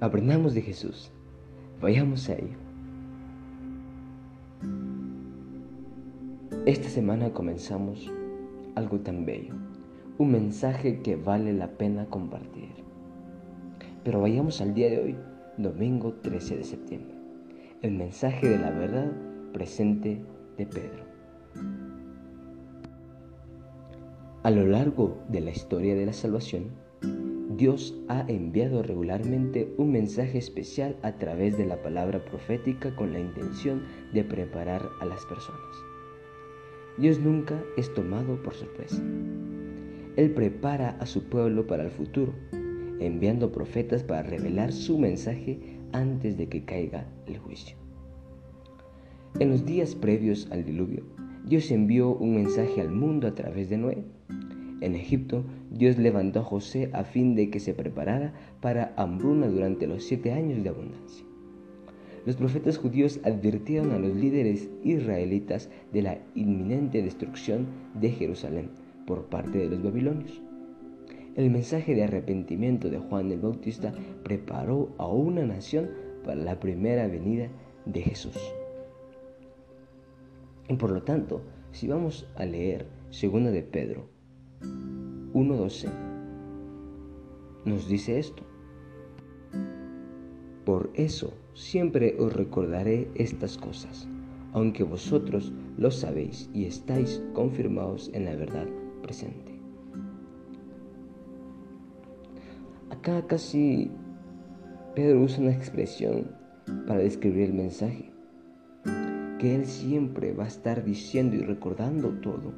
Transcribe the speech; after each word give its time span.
Aprendamos 0.00 0.54
de 0.54 0.62
Jesús. 0.62 1.10
Vayamos 1.82 2.28
a 2.28 2.34
ello. 2.34 2.56
Esta 6.66 6.88
semana 6.88 7.30
comenzamos 7.30 8.08
algo 8.76 9.00
tan 9.00 9.26
bello, 9.26 9.54
un 10.18 10.30
mensaje 10.30 11.02
que 11.02 11.16
vale 11.16 11.52
la 11.52 11.66
pena 11.66 12.06
compartir. 12.06 12.68
Pero 14.04 14.20
vayamos 14.20 14.60
al 14.60 14.72
día 14.72 14.88
de 14.88 15.00
hoy, 15.00 15.16
domingo 15.56 16.12
13 16.22 16.58
de 16.58 16.64
septiembre, 16.64 17.16
el 17.82 17.90
mensaje 17.90 18.50
de 18.50 18.58
la 18.58 18.70
verdad 18.70 19.10
presente 19.52 20.22
de 20.56 20.66
Pedro. 20.66 21.04
A 24.44 24.50
lo 24.52 24.64
largo 24.64 25.18
de 25.28 25.40
la 25.40 25.50
historia 25.50 25.96
de 25.96 26.06
la 26.06 26.12
salvación, 26.12 26.66
Dios 27.58 27.92
ha 28.06 28.24
enviado 28.28 28.84
regularmente 28.84 29.74
un 29.78 29.90
mensaje 29.90 30.38
especial 30.38 30.96
a 31.02 31.18
través 31.18 31.58
de 31.58 31.66
la 31.66 31.82
palabra 31.82 32.24
profética 32.24 32.94
con 32.94 33.12
la 33.12 33.18
intención 33.18 33.82
de 34.14 34.22
preparar 34.22 34.88
a 35.00 35.04
las 35.04 35.26
personas. 35.26 35.58
Dios 36.98 37.18
nunca 37.18 37.60
es 37.76 37.92
tomado 37.94 38.40
por 38.44 38.54
sorpresa. 38.54 39.02
Él 40.14 40.30
prepara 40.36 40.90
a 41.00 41.06
su 41.06 41.24
pueblo 41.24 41.66
para 41.66 41.82
el 41.82 41.90
futuro, 41.90 42.32
enviando 43.00 43.50
profetas 43.50 44.04
para 44.04 44.22
revelar 44.22 44.72
su 44.72 44.96
mensaje 44.96 45.58
antes 45.90 46.38
de 46.38 46.48
que 46.48 46.64
caiga 46.64 47.08
el 47.26 47.38
juicio. 47.38 47.76
En 49.40 49.50
los 49.50 49.66
días 49.66 49.96
previos 49.96 50.46
al 50.52 50.64
diluvio, 50.64 51.02
Dios 51.44 51.72
envió 51.72 52.10
un 52.10 52.36
mensaje 52.36 52.80
al 52.80 52.92
mundo 52.92 53.26
a 53.26 53.34
través 53.34 53.68
de 53.68 53.78
Noé 53.78 54.04
en 54.80 54.94
Egipto, 54.94 55.44
Dios 55.70 55.98
levantó 55.98 56.40
a 56.40 56.44
José 56.44 56.90
a 56.92 57.04
fin 57.04 57.34
de 57.34 57.50
que 57.50 57.60
se 57.60 57.74
preparara 57.74 58.32
para 58.60 58.94
hambruna 58.96 59.48
durante 59.48 59.86
los 59.86 60.04
siete 60.04 60.32
años 60.32 60.62
de 60.62 60.70
abundancia. 60.70 61.24
Los 62.24 62.36
profetas 62.36 62.78
judíos 62.78 63.20
advirtieron 63.24 63.92
a 63.92 63.98
los 63.98 64.14
líderes 64.14 64.68
israelitas 64.82 65.70
de 65.92 66.02
la 66.02 66.18
inminente 66.34 67.02
destrucción 67.02 67.66
de 67.94 68.10
Jerusalén 68.10 68.70
por 69.06 69.26
parte 69.26 69.58
de 69.58 69.68
los 69.68 69.82
babilonios. 69.82 70.42
El 71.36 71.50
mensaje 71.50 71.94
de 71.94 72.04
arrepentimiento 72.04 72.90
de 72.90 72.98
Juan 72.98 73.30
el 73.30 73.40
Bautista 73.40 73.92
preparó 74.24 74.90
a 74.98 75.06
una 75.06 75.44
nación 75.46 75.88
para 76.24 76.36
la 76.36 76.58
primera 76.58 77.06
venida 77.06 77.48
de 77.86 78.02
Jesús. 78.02 78.36
Y 80.68 80.74
por 80.74 80.90
lo 80.90 81.02
tanto, 81.02 81.42
si 81.72 81.86
vamos 81.86 82.26
a 82.36 82.44
leer 82.44 82.86
2 83.10 83.52
de 83.52 83.62
Pedro 83.62 84.08
1.12 85.34 85.88
nos 87.64 87.88
dice 87.88 88.18
esto. 88.18 88.42
Por 90.64 90.90
eso 90.94 91.34
siempre 91.54 92.16
os 92.18 92.32
recordaré 92.32 93.10
estas 93.14 93.58
cosas, 93.58 94.08
aunque 94.52 94.84
vosotros 94.84 95.52
lo 95.76 95.90
sabéis 95.90 96.50
y 96.54 96.64
estáis 96.64 97.22
confirmados 97.34 98.10
en 98.14 98.24
la 98.24 98.34
verdad 98.36 98.66
presente. 99.02 99.58
Acá 102.90 103.26
casi 103.26 103.90
Pedro 104.94 105.22
usa 105.22 105.40
una 105.40 105.52
expresión 105.52 106.30
para 106.86 107.00
describir 107.00 107.44
el 107.44 107.54
mensaje, 107.54 108.10
que 109.38 109.54
él 109.54 109.66
siempre 109.66 110.32
va 110.32 110.44
a 110.44 110.48
estar 110.48 110.84
diciendo 110.84 111.36
y 111.36 111.40
recordando 111.40 112.10
todo, 112.20 112.52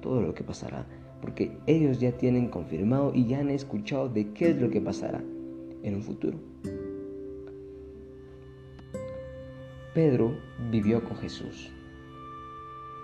todo 0.00 0.20
lo 0.22 0.34
que 0.34 0.44
pasará 0.44 0.86
porque 1.20 1.56
ellos 1.66 2.00
ya 2.00 2.12
tienen 2.12 2.48
confirmado 2.48 3.12
y 3.14 3.26
ya 3.26 3.40
han 3.40 3.50
escuchado 3.50 4.08
de 4.08 4.32
qué 4.32 4.50
es 4.50 4.60
lo 4.60 4.70
que 4.70 4.80
pasará 4.80 5.22
en 5.82 5.94
un 5.94 6.02
futuro. 6.02 6.38
Pedro 9.94 10.36
vivió 10.70 11.02
con 11.02 11.16
Jesús, 11.16 11.72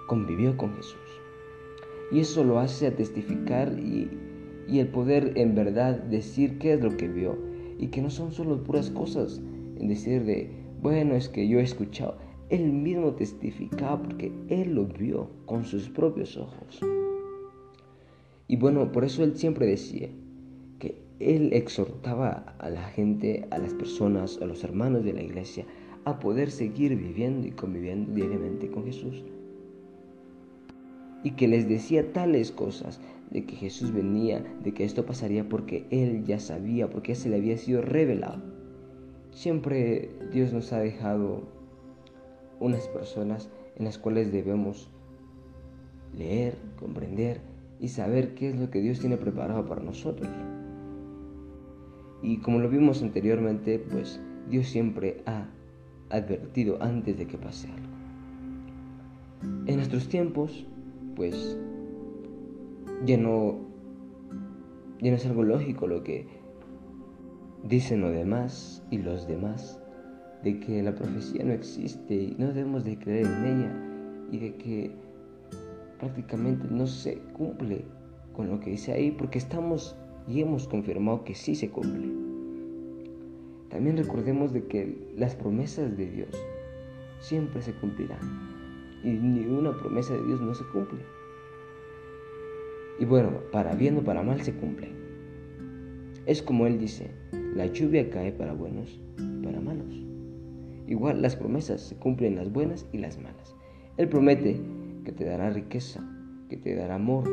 convivió 0.08 0.56
con 0.58 0.74
Jesús. 0.74 0.98
Y 2.10 2.20
eso 2.20 2.44
lo 2.44 2.58
hace 2.58 2.86
a 2.86 2.94
testificar 2.94 3.78
y, 3.78 4.10
el 4.68 4.88
poder 4.88 5.32
en 5.36 5.54
verdad 5.54 5.94
decir 6.02 6.58
qué 6.58 6.74
es 6.74 6.82
lo 6.82 6.94
que 6.96 7.08
vio. 7.08 7.38
Y 7.78 7.86
que 7.86 8.02
no 8.02 8.10
son 8.10 8.32
solo 8.32 8.62
puras 8.62 8.90
cosas 8.90 9.40
en 9.78 9.88
decir 9.88 10.24
de, 10.24 10.50
bueno, 10.82 11.14
es 11.14 11.30
que 11.30 11.48
yo 11.48 11.58
he 11.58 11.62
escuchado. 11.62 12.18
Él 12.50 12.70
mismo 12.70 13.14
testificaba 13.14 14.02
porque 14.02 14.30
él 14.48 14.74
lo 14.74 14.84
vio 14.84 15.30
con 15.46 15.64
sus 15.64 15.88
propios 15.88 16.36
ojos. 16.36 16.80
Y 18.52 18.56
bueno, 18.56 18.92
por 18.92 19.02
eso 19.02 19.24
él 19.24 19.34
siempre 19.34 19.64
decía 19.64 20.10
que 20.78 21.00
él 21.20 21.54
exhortaba 21.54 22.54
a 22.58 22.68
la 22.68 22.82
gente, 22.82 23.46
a 23.50 23.56
las 23.56 23.72
personas, 23.72 24.38
a 24.42 24.44
los 24.44 24.62
hermanos 24.62 25.04
de 25.04 25.14
la 25.14 25.22
iglesia, 25.22 25.64
a 26.04 26.18
poder 26.18 26.50
seguir 26.50 26.94
viviendo 26.94 27.46
y 27.46 27.52
conviviendo 27.52 28.12
diariamente 28.12 28.70
con 28.70 28.84
Jesús. 28.84 29.24
Y 31.24 31.30
que 31.30 31.48
les 31.48 31.66
decía 31.66 32.12
tales 32.12 32.52
cosas 32.52 33.00
de 33.30 33.46
que 33.46 33.56
Jesús 33.56 33.90
venía, 33.90 34.44
de 34.62 34.74
que 34.74 34.84
esto 34.84 35.06
pasaría 35.06 35.48
porque 35.48 35.86
Él 35.88 36.22
ya 36.26 36.38
sabía, 36.38 36.90
porque 36.90 37.14
se 37.14 37.30
le 37.30 37.36
había 37.36 37.56
sido 37.56 37.80
revelado. 37.80 38.42
Siempre 39.30 40.10
Dios 40.30 40.52
nos 40.52 40.74
ha 40.74 40.80
dejado 40.80 41.48
unas 42.60 42.86
personas 42.88 43.48
en 43.76 43.86
las 43.86 43.96
cuales 43.96 44.30
debemos 44.30 44.90
leer, 46.14 46.58
comprender 46.78 47.51
y 47.82 47.88
saber 47.88 48.34
qué 48.34 48.50
es 48.50 48.56
lo 48.59 48.70
que 48.70 48.81
Dios 48.81 49.00
tiene 49.00 49.16
preparado 49.16 49.66
para 49.66 49.82
nosotros. 49.82 50.31
Y 52.22 52.38
como 52.38 52.60
lo 52.60 52.70
vimos 52.70 53.03
anteriormente, 53.03 53.81
pues 53.81 54.20
Dios 54.48 54.69
siempre 54.69 55.20
ha 55.26 55.48
advertido 56.09 56.81
antes 56.81 57.19
de 57.19 57.26
que 57.26 57.37
pase 57.37 57.66
algo. 57.66 57.88
En 59.66 59.76
nuestros 59.76 60.09
tiempos, 60.09 60.65
pues 61.16 61.59
ya 63.04 63.16
no, 63.16 63.59
ya 65.00 65.10
no 65.10 65.16
es 65.16 65.26
algo 65.26 65.43
lógico 65.43 65.88
lo 65.88 66.04
que 66.04 66.28
dicen 67.64 68.00
los 68.00 68.12
demás 68.12 68.84
y 68.93 68.99
los 68.99 69.26
demás, 69.26 69.82
de 70.44 70.60
que 70.60 70.84
la 70.84 70.94
profecía 70.94 71.43
no 71.43 71.53
existe 71.53 72.14
y 72.14 72.37
no 72.38 72.53
debemos 72.53 72.84
de 72.84 72.97
creer 72.97 73.26
en 73.26 73.44
ella 73.44 73.72
y 74.31 74.38
de 74.38 74.54
que 74.54 75.11
prácticamente 76.02 76.66
no 76.68 76.88
se 76.88 77.18
cumple 77.32 77.84
con 78.32 78.48
lo 78.50 78.58
que 78.58 78.70
dice 78.70 78.92
ahí 78.92 79.12
porque 79.12 79.38
estamos 79.38 79.96
y 80.26 80.40
hemos 80.40 80.66
confirmado 80.66 81.22
que 81.22 81.36
sí 81.36 81.54
se 81.54 81.70
cumple. 81.70 82.08
También 83.68 83.96
recordemos 83.96 84.52
de 84.52 84.66
que 84.66 85.12
las 85.16 85.36
promesas 85.36 85.96
de 85.96 86.10
Dios 86.10 86.30
siempre 87.20 87.62
se 87.62 87.72
cumplirán 87.74 88.18
y 89.04 89.10
ninguna 89.10 89.78
promesa 89.78 90.14
de 90.14 90.24
Dios 90.26 90.40
no 90.40 90.52
se 90.56 90.64
cumple. 90.72 90.98
Y 92.98 93.04
bueno, 93.04 93.30
para 93.52 93.76
bien 93.76 93.96
o 93.96 94.02
para 94.02 94.24
mal 94.24 94.42
se 94.42 94.54
cumple. 94.54 94.88
Es 96.26 96.42
como 96.42 96.66
Él 96.66 96.80
dice, 96.80 97.12
la 97.54 97.66
lluvia 97.66 98.10
cae 98.10 98.32
para 98.32 98.54
buenos 98.54 99.00
y 99.19 99.44
para 99.44 99.60
malos. 99.60 99.94
Igual 100.88 101.22
las 101.22 101.36
promesas 101.36 101.80
se 101.80 101.94
cumplen 101.94 102.34
las 102.34 102.52
buenas 102.52 102.88
y 102.90 102.98
las 102.98 103.19
malas. 103.19 103.54
Él 103.98 104.08
promete 104.08 104.60
que 105.04 105.12
te 105.12 105.24
dará 105.24 105.50
riqueza, 105.50 106.00
que 106.48 106.56
te 106.56 106.74
dará 106.74 106.96
amor, 106.96 107.24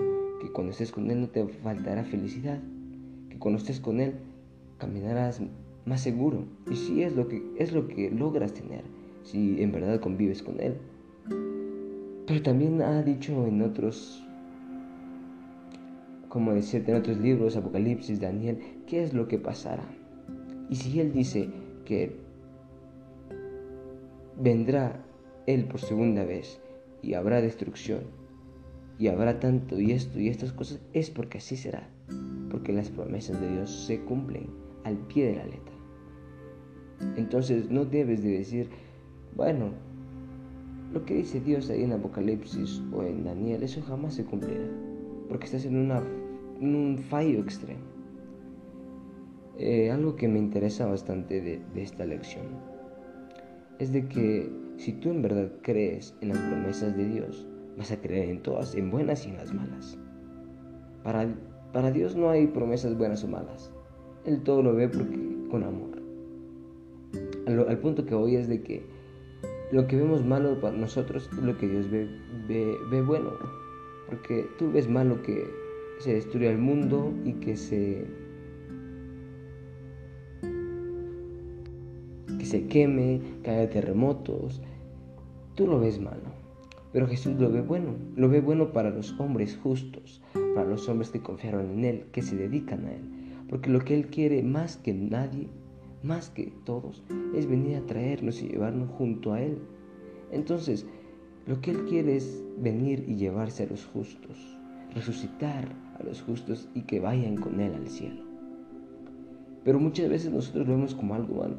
que 0.42 0.52
cuando 0.52 0.72
estés 0.72 0.92
con 0.92 1.10
Él 1.12 1.22
no 1.22 1.30
te 1.30 1.48
faltará 1.48 2.04
felicidad, 2.04 2.60
que 3.30 3.38
cuando 3.38 3.60
estés 3.60 3.80
con 3.80 4.00
Él 4.00 4.16
caminarás 4.78 5.42
más 5.86 6.02
seguro. 6.02 6.46
Y 6.70 6.76
si 6.76 7.04
es 7.04 7.16
lo 7.16 7.28
que, 7.28 7.44
es 7.58 7.74
lo 7.74 7.88
que 7.88 8.10
logras 8.10 8.54
tener, 8.54 8.84
si 9.24 9.62
en 9.62 9.72
verdad 9.72 10.00
convives 10.00 10.42
con 10.42 10.60
Él. 10.60 10.78
Pero 12.26 12.42
también 12.42 12.82
ha 12.82 13.02
dicho 13.02 13.46
en 13.48 13.62
otros, 13.62 14.24
como 16.30 16.54
decirte 16.54 16.92
en 16.92 16.98
otros 16.98 17.18
libros, 17.18 17.56
Apocalipsis, 17.56 18.20
Daniel, 18.20 18.60
qué 18.88 19.04
es 19.04 19.14
lo 19.14 19.28
que 19.28 19.38
pasará. 19.38 19.84
Y 20.70 20.76
si 20.76 21.00
Él 21.00 21.12
dice 21.12 21.50
que 21.86 22.16
vendrá 24.40 25.04
Él 25.48 25.66
por 25.66 25.80
segunda 25.80 26.24
vez 26.24 26.62
y 27.02 27.14
habrá 27.14 27.42
destrucción 27.42 28.02
y 28.98 29.08
habrá 29.08 29.40
tanto 29.40 29.80
y 29.80 29.92
esto 29.92 30.20
y 30.20 30.28
estas 30.28 30.52
cosas, 30.52 30.82
es 30.94 31.10
porque 31.10 31.38
así 31.38 31.56
será, 31.56 31.88
porque 32.52 32.74
las 32.74 32.90
promesas 32.90 33.40
de 33.40 33.50
Dios 33.50 33.72
se 33.72 34.02
cumplen 34.02 34.48
al 34.84 34.98
pie 34.98 35.28
de 35.28 35.36
la 35.38 35.46
letra. 35.46 35.76
Entonces 37.16 37.70
no 37.70 37.86
debes 37.86 38.22
de 38.22 38.32
decir, 38.32 38.70
bueno, 39.36 39.72
lo 40.92 41.06
que 41.06 41.16
dice 41.16 41.40
Dios 41.40 41.70
ahí 41.70 41.84
en 41.84 41.94
Apocalipsis 41.94 42.82
o 42.92 43.04
en 43.04 43.24
Daniel, 43.24 43.64
eso 43.64 43.82
jamás 43.82 44.16
se 44.16 44.26
cumplirá, 44.26 44.68
porque 45.30 45.46
estás 45.46 45.66
en, 45.66 45.92
un 46.60 46.98
fallo 47.10 47.40
extremo. 47.40 47.80
Eh, 49.58 49.92
algo 49.92 50.16
que 50.16 50.28
me 50.28 50.40
interesa 50.40 50.86
bastante 50.86 51.42
de, 51.42 51.62
de 51.74 51.82
esta 51.82 52.06
lección 52.06 52.46
es 53.78 53.94
de 53.94 54.08
que 54.08 54.50
si 54.80 54.94
tú 54.94 55.10
en 55.10 55.22
verdad 55.22 55.52
crees 55.62 56.16
en 56.22 56.30
las 56.30 56.38
promesas 56.38 56.96
de 56.96 57.06
Dios, 57.06 57.46
vas 57.78 57.92
a 57.92 58.00
creer 58.00 58.30
en 58.30 58.42
todas, 58.42 58.74
en 58.76 58.90
buenas 58.90 59.26
y 59.26 59.30
en 59.30 59.36
las 59.36 59.54
malas. 59.54 60.00
Para, 61.04 61.28
para 61.74 61.92
Dios 61.92 62.16
no 62.16 62.30
hay 62.30 62.48
promesas 62.48 62.98
buenas 62.98 63.22
o 63.26 63.28
malas. 63.28 63.74
Él 64.24 64.42
todo 64.42 64.64
lo 64.64 64.74
ve 64.74 64.88
porque, 64.88 65.20
con 65.52 65.64
amor. 65.64 66.02
al, 67.46 67.78
punto 67.80 68.06
que 68.06 68.16
hoy 68.16 68.38
es 68.38 68.48
de 68.48 68.62
que 68.62 68.82
lo 69.74 69.86
que 69.86 69.98
vemos 69.98 70.26
malo 70.26 70.60
para 70.62 70.78
nosotros 70.78 71.30
es 71.34 71.44
lo 71.44 71.58
que 71.58 71.68
Dios 71.68 71.92
ve, 71.92 72.08
ve, 72.48 73.02
bueno. 73.02 73.34
Porque 74.08 74.48
tú 74.58 74.72
ves 74.72 74.88
malo 74.88 75.22
que 75.24 75.46
se 76.00 76.14
destruya 76.14 76.52
el 76.52 76.58
mundo 76.58 77.14
y 77.26 77.34
que 77.34 77.58
se 77.58 78.08
se 82.50 82.68
queme, 82.68 83.22
que 83.44 83.52
haya 83.52 83.70
terremotos. 83.70 84.62
Tú 85.56 85.68
lo 85.68 85.80
ves 85.80 86.00
malo. 86.00 86.40
Pero 86.92 87.08
Jesús 87.08 87.40
lo 87.40 87.52
ve 87.52 87.62
bueno, 87.62 87.94
lo 88.16 88.30
ve 88.30 88.42
bueno 88.42 88.74
para 88.74 88.90
los 88.90 89.18
hombres 89.20 89.56
justos, 89.62 90.22
para 90.56 90.68
los 90.68 90.90
hombres 90.90 91.12
que 91.12 91.22
confiaron 91.22 91.70
en 91.70 91.86
Él, 91.86 92.06
que 92.12 92.24
se 92.24 92.36
dedican 92.36 92.86
a 92.86 92.94
Él. 92.94 93.04
Porque 93.48 93.70
lo 93.70 93.80
que 93.80 93.94
Él 93.94 94.08
quiere 94.08 94.42
más 94.42 94.78
que 94.78 94.94
nadie, 94.94 95.50
más 96.02 96.30
que 96.32 96.52
todos, 96.66 97.04
es 97.36 97.48
venir 97.48 97.78
a 97.78 97.86
traernos 97.86 98.42
y 98.42 98.48
llevarnos 98.48 98.90
junto 98.90 99.34
a 99.34 99.42
Él. 99.42 99.60
Entonces, 100.32 100.88
lo 101.46 101.62
que 101.62 101.72
Él 101.72 101.86
quiere 101.86 102.16
es 102.16 102.44
venir 102.58 103.06
y 103.08 103.16
llevarse 103.16 103.64
a 103.64 103.68
los 103.68 103.86
justos, 103.86 104.38
resucitar 104.96 105.68
a 106.00 106.04
los 106.04 106.24
justos 106.24 106.70
y 106.74 106.82
que 106.82 107.00
vayan 107.00 107.38
con 107.38 107.60
Él 107.60 107.76
al 107.76 107.88
cielo. 107.88 108.24
Pero 109.64 109.80
muchas 109.80 110.10
veces 110.10 110.32
nosotros 110.32 110.68
lo 110.68 110.74
vemos 110.74 110.96
como 110.96 111.14
algo 111.14 111.36
malo. 111.36 111.58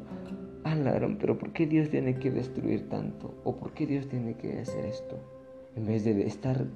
Ah, 0.63 0.75
pero 1.19 1.37
¿por 1.37 1.53
qué 1.53 1.65
Dios 1.65 1.89
tiene 1.89 2.19
que 2.19 2.29
destruir 2.29 2.87
tanto? 2.89 3.33
¿O 3.43 3.55
por 3.55 3.73
qué 3.73 3.87
Dios 3.87 4.07
tiene 4.07 4.35
que 4.35 4.59
hacer 4.59 4.85
esto? 4.85 5.19
En 5.75 5.85
vez 5.85 6.03
de 6.03 6.25
estar 6.27 6.67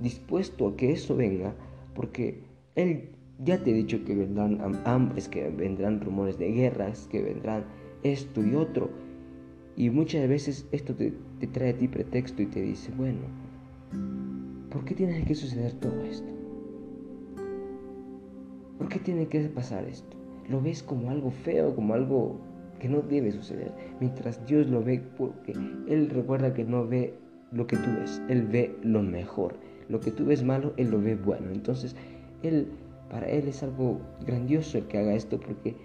dispuesto 0.00 0.68
a 0.68 0.76
que 0.76 0.92
eso 0.92 1.16
venga, 1.16 1.54
porque 1.94 2.42
Él 2.74 3.10
ya 3.42 3.62
te 3.62 3.70
he 3.70 3.74
dicho 3.74 4.04
que 4.04 4.14
vendrán 4.14 4.60
hambres, 4.84 5.28
que 5.28 5.48
vendrán 5.48 6.00
rumores 6.00 6.38
de 6.38 6.52
guerras, 6.52 7.08
que 7.10 7.22
vendrán 7.22 7.64
esto 8.02 8.44
y 8.44 8.54
otro. 8.54 8.90
Y 9.76 9.90
muchas 9.90 10.28
veces 10.28 10.66
esto 10.72 10.94
te, 10.94 11.14
te 11.40 11.46
trae 11.46 11.70
a 11.70 11.76
ti 11.78 11.88
pretexto 11.88 12.42
y 12.42 12.46
te 12.46 12.60
dice, 12.60 12.92
bueno, 12.96 13.20
¿por 14.70 14.84
qué 14.84 14.94
tiene 14.94 15.24
que 15.24 15.34
suceder 15.34 15.72
todo 15.74 16.02
esto? 16.02 16.28
¿Por 18.78 18.88
qué 18.88 18.98
tiene 18.98 19.26
que 19.26 19.40
pasar 19.48 19.84
esto? 19.84 20.16
Lo 20.48 20.60
ves 20.60 20.82
como 20.82 21.10
algo 21.10 21.30
feo, 21.30 21.74
como 21.74 21.94
algo 21.94 22.38
que 22.78 22.88
no 22.88 23.02
debe 23.02 23.32
suceder, 23.32 23.72
mientras 24.00 24.44
Dios 24.46 24.68
lo 24.68 24.82
ve 24.82 25.02
porque 25.16 25.52
Él 25.52 26.10
recuerda 26.10 26.54
que 26.54 26.64
no 26.64 26.86
ve 26.86 27.14
lo 27.52 27.66
que 27.66 27.76
tú 27.76 27.90
ves, 27.98 28.20
Él 28.28 28.42
ve 28.42 28.74
lo 28.82 29.02
mejor. 29.02 29.54
Lo 29.88 30.00
que 30.00 30.10
tú 30.10 30.26
ves 30.26 30.42
malo, 30.42 30.72
Él 30.76 30.90
lo 30.90 31.00
ve 31.00 31.14
bueno. 31.14 31.50
Entonces, 31.52 31.94
Él, 32.42 32.68
para 33.10 33.28
Él 33.28 33.48
es 33.48 33.62
algo 33.62 34.00
grandioso 34.26 34.78
el 34.78 34.86
que 34.86 34.98
haga 34.98 35.14
esto 35.14 35.38
porque 35.38 35.76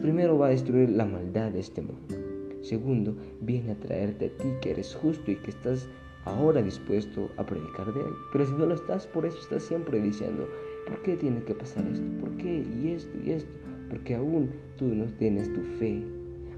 primero 0.00 0.38
va 0.38 0.46
a 0.46 0.50
destruir 0.50 0.90
la 0.90 1.04
maldad 1.04 1.50
de 1.50 1.60
este 1.60 1.82
mundo. 1.82 2.14
Segundo, 2.62 3.16
viene 3.40 3.72
a 3.72 3.80
traerte 3.80 4.26
a 4.26 4.42
ti 4.42 4.48
que 4.60 4.70
eres 4.70 4.94
justo 4.94 5.30
y 5.30 5.36
que 5.36 5.50
estás 5.50 5.88
ahora 6.24 6.62
dispuesto 6.62 7.28
a 7.36 7.44
predicar 7.44 7.92
de 7.92 8.00
Él. 8.00 8.14
Pero 8.30 8.46
si 8.46 8.52
no 8.52 8.66
lo 8.66 8.74
estás, 8.74 9.06
por 9.08 9.26
eso 9.26 9.38
estás 9.40 9.64
siempre 9.64 10.00
diciendo, 10.00 10.48
¿por 10.86 11.02
qué 11.02 11.16
tiene 11.16 11.42
que 11.42 11.54
pasar 11.54 11.84
esto? 11.86 12.06
¿Por 12.20 12.36
qué? 12.36 12.64
Y 12.80 12.92
esto 12.92 13.18
y 13.24 13.32
esto. 13.32 13.50
Porque 13.90 14.14
aún 14.14 14.50
tú 14.78 14.86
no 14.86 15.04
tienes 15.18 15.52
tu 15.52 15.60
fe 15.78 16.02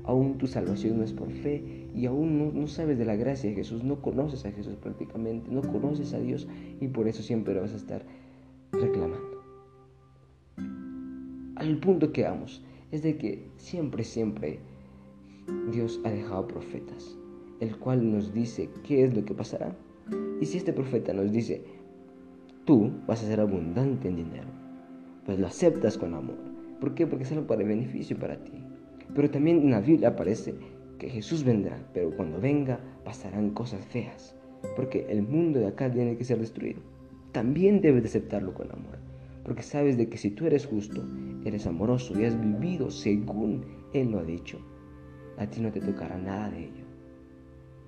aún 0.04 0.38
tu 0.38 0.46
salvación 0.46 0.98
no 0.98 1.04
es 1.04 1.12
por 1.12 1.30
fe 1.30 1.88
y 1.94 2.06
aún 2.06 2.54
no, 2.54 2.66
sabes 2.66 2.98
de 2.98 3.04
la 3.04 3.16
gracia 3.16 3.50
de 3.50 3.56
Jesús, 3.56 3.82
no 3.82 4.00
conoces 4.00 4.44
a 4.44 4.52
Jesús 4.52 4.76
prácticamente, 4.76 5.50
no 5.50 5.62
conoces 5.62 6.12
a 6.12 6.18
Dios 6.18 6.46
y 6.80 6.88
por 6.88 7.08
eso 7.08 7.22
siempre 7.22 7.58
vas 7.58 7.72
a 7.72 7.76
estar 7.76 8.04
reclamando. 8.72 9.42
Al 11.56 11.78
punto 11.78 12.12
que 12.12 12.24
vamos 12.24 12.62
es 12.90 13.02
de 13.02 13.16
que 13.16 13.48
siempre, 13.56 14.04
siempre 14.04 14.58
Dios 15.72 16.00
ha 16.04 16.10
dejado 16.10 16.48
profetas, 16.48 17.16
el 17.60 17.76
cual 17.78 18.10
nos 18.10 18.32
dice 18.34 18.68
qué 18.82 19.04
es 19.04 19.14
lo 19.14 19.24
que 19.24 19.34
pasará. 19.34 19.74
Y 20.40 20.46
si 20.46 20.58
este 20.58 20.72
profeta 20.72 21.12
nos 21.12 21.32
dice, 21.32 21.62
tú 22.64 22.90
vas 23.06 23.22
a 23.22 23.26
ser 23.26 23.40
abundante 23.40 24.08
en 24.08 24.16
dinero, 24.16 24.48
pues 25.24 25.38
lo 25.38 25.46
aceptas 25.46 25.96
con 25.96 26.14
amor. 26.14 26.36
¿Por 26.80 26.94
qué? 26.94 27.06
Porque 27.06 27.24
es 27.24 27.32
algo 27.32 27.46
para 27.46 27.62
el 27.62 27.68
beneficio 27.68 28.18
para 28.18 28.36
ti. 28.42 28.63
Pero 29.14 29.30
también 29.30 29.58
en 29.58 29.70
la 29.70 29.80
Biblia 29.80 30.08
aparece 30.08 30.54
que 30.98 31.08
Jesús 31.08 31.44
vendrá, 31.44 31.78
pero 31.92 32.10
cuando 32.16 32.40
venga 32.40 32.80
pasarán 33.04 33.50
cosas 33.50 33.84
feas, 33.86 34.34
porque 34.76 35.06
el 35.08 35.22
mundo 35.22 35.58
de 35.58 35.66
acá 35.66 35.90
tiene 35.90 36.16
que 36.16 36.24
ser 36.24 36.38
destruido. 36.38 36.80
También 37.32 37.80
debes 37.80 38.02
de 38.02 38.08
aceptarlo 38.08 38.54
con 38.54 38.70
amor, 38.70 38.98
porque 39.44 39.62
sabes 39.62 39.96
de 39.96 40.08
que 40.08 40.16
si 40.16 40.30
tú 40.30 40.46
eres 40.46 40.66
justo, 40.66 41.04
eres 41.44 41.66
amoroso 41.66 42.18
y 42.18 42.24
has 42.24 42.40
vivido 42.40 42.90
según 42.90 43.64
Él 43.92 44.12
lo 44.12 44.20
ha 44.20 44.24
dicho, 44.24 44.58
a 45.36 45.46
ti 45.46 45.60
no 45.60 45.70
te 45.72 45.80
tocará 45.80 46.16
nada 46.16 46.50
de 46.50 46.64
ello. 46.64 46.84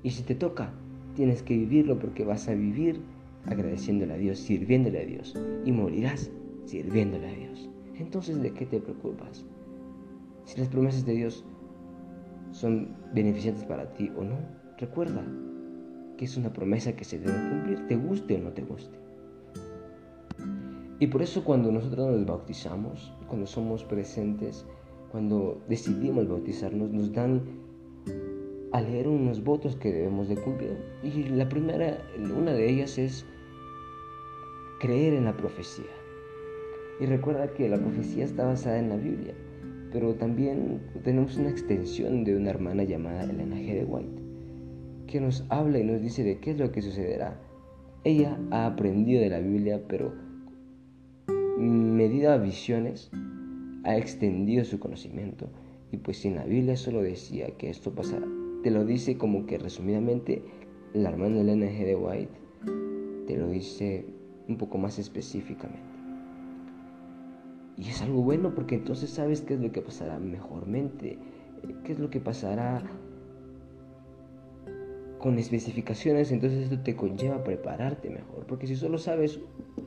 Y 0.02 0.10
si 0.10 0.22
te 0.22 0.34
toca, 0.34 0.72
tienes 1.14 1.42
que 1.42 1.56
vivirlo 1.56 1.98
porque 1.98 2.24
vas 2.24 2.48
a 2.48 2.54
vivir 2.54 3.00
agradeciéndole 3.46 4.14
a 4.14 4.18
Dios, 4.18 4.38
sirviéndole 4.38 5.00
a 5.00 5.06
Dios, 5.06 5.34
y 5.64 5.72
morirás 5.72 6.30
sirviéndole 6.64 7.28
a 7.28 7.32
Dios. 7.32 7.70
Entonces, 7.98 8.42
¿de 8.42 8.52
qué 8.52 8.66
te 8.66 8.80
preocupas? 8.80 9.46
Si 10.46 10.60
las 10.60 10.69
promesas 10.69 11.04
de 11.04 11.12
Dios 11.12 11.44
son 12.52 12.96
beneficiantes 13.12 13.64
para 13.64 13.93
ti 13.94 14.12
o 14.16 14.22
no, 14.22 14.37
recuerda 14.78 15.25
que 16.16 16.25
es 16.25 16.37
una 16.37 16.52
promesa 16.52 16.94
que 16.94 17.04
se 17.04 17.19
debe 17.19 17.37
cumplir, 17.50 17.87
te 17.88 17.96
guste 17.96 18.37
o 18.37 18.38
no 18.38 18.52
te 18.52 18.62
guste. 18.62 18.96
Y 21.00 21.08
por 21.08 21.20
eso 21.20 21.44
cuando 21.44 21.72
nosotros 21.72 22.08
nos 22.12 22.25
bautizamos, 22.25 23.12
cuando 23.26 23.44
somos 23.46 23.82
presentes, 23.82 24.64
cuando 25.10 25.60
decidimos 25.69 26.28
bautizarnos, 26.28 26.90
nos 26.92 27.12
dan 27.12 27.42
a 28.72 28.81
leer 28.81 29.08
unos 29.08 29.42
votos 29.42 29.75
que 29.75 29.92
debemos 29.92 30.28
de 30.28 30.37
cumplir. 30.37 30.78
Y 31.02 31.25
la 31.25 31.49
primera, 31.49 31.99
una 32.38 32.52
de 32.52 32.70
ellas 32.70 32.99
es 32.99 33.26
creer 34.78 35.12
en 35.12 35.25
la 35.25 35.37
profecía. 35.37 35.90
Y 37.00 37.06
recuerda 37.06 37.52
que 37.52 37.69
la 37.69 37.78
profecía 37.78 38.25
está 38.25 38.46
basada 38.46 38.78
en 38.78 38.90
la 38.90 38.96
Biblia 38.96 39.34
pero 39.93 40.15
también 40.15 40.81
tenemos 41.05 41.37
una 41.37 41.50
extensión 41.50 42.25
de 42.25 42.37
una 42.37 42.50
hermana 42.50 42.85
llamada 42.85 43.25
Elena 43.25 43.56
G. 43.56 43.75
de 43.75 43.85
White, 43.85 44.23
que 45.06 45.21
nos 45.21 45.44
habla 45.49 45.79
y 45.79 45.85
nos 45.85 46.00
dice 46.00 46.25
de 46.25 46.38
qué 46.38 46.53
es 46.53 46.59
lo 46.59 46.73
que 46.73 46.83
sucederá. 46.83 47.41
Ella 48.05 48.38
ha 48.50 48.67
aprendido 48.67 49.21
de 49.21 49.31
la 49.31 49.41
Biblia, 49.41 49.83
pero 49.88 50.12
medida 51.59 52.35
a 52.35 52.38
visiones, 52.38 53.11
ha 53.85 53.97
extendido 53.97 54.64
su 54.64 54.78
conocimiento. 54.78 55.49
Y 55.93 55.99
pues 55.99 56.25
en 56.25 56.35
la 56.35 56.45
Biblia 56.45 56.76
solo 56.76 57.02
decía 57.02 57.47
que 57.57 57.71
esto 57.71 57.95
pasará, 57.95 58.26
te 58.62 58.71
lo 58.71 58.85
dice 58.85 59.16
como 59.16 59.47
que 59.47 59.59
resumidamente 59.59 60.43
la 60.93 61.11
hermana 61.11 61.40
Elena 61.40 61.66
G. 61.66 61.97
White 61.97 62.33
te 63.26 63.37
lo 63.37 63.49
dice 63.49 64.05
un 64.49 64.57
poco 64.57 64.78
más 64.78 64.99
específicamente. 64.99 65.83
Y 67.76 67.88
es 67.88 68.00
algo 68.02 68.23
bueno 68.23 68.54
porque 68.54 68.76
entonces 68.76 69.11
sabes 69.11 69.42
qué 69.42 69.54
es 69.54 69.61
lo 69.61 69.71
que 69.71 69.83
pasará 69.83 70.18
mejormente, 70.18 71.18
eh, 71.62 71.75
qué 71.85 71.92
es 71.92 71.99
lo 71.99 72.09
que 72.11 72.21
pasará 72.21 72.83
con 75.18 75.38
especificaciones, 75.38 76.30
entonces 76.30 76.64
esto 76.64 76.80
te 76.83 76.95
conlleva 76.95 77.37
a 77.37 77.45
prepararte 77.45 78.11
mejor, 78.11 78.47
porque 78.47 78.66
si 78.66 78.76
solo 78.76 78.99
sabes 78.99 79.40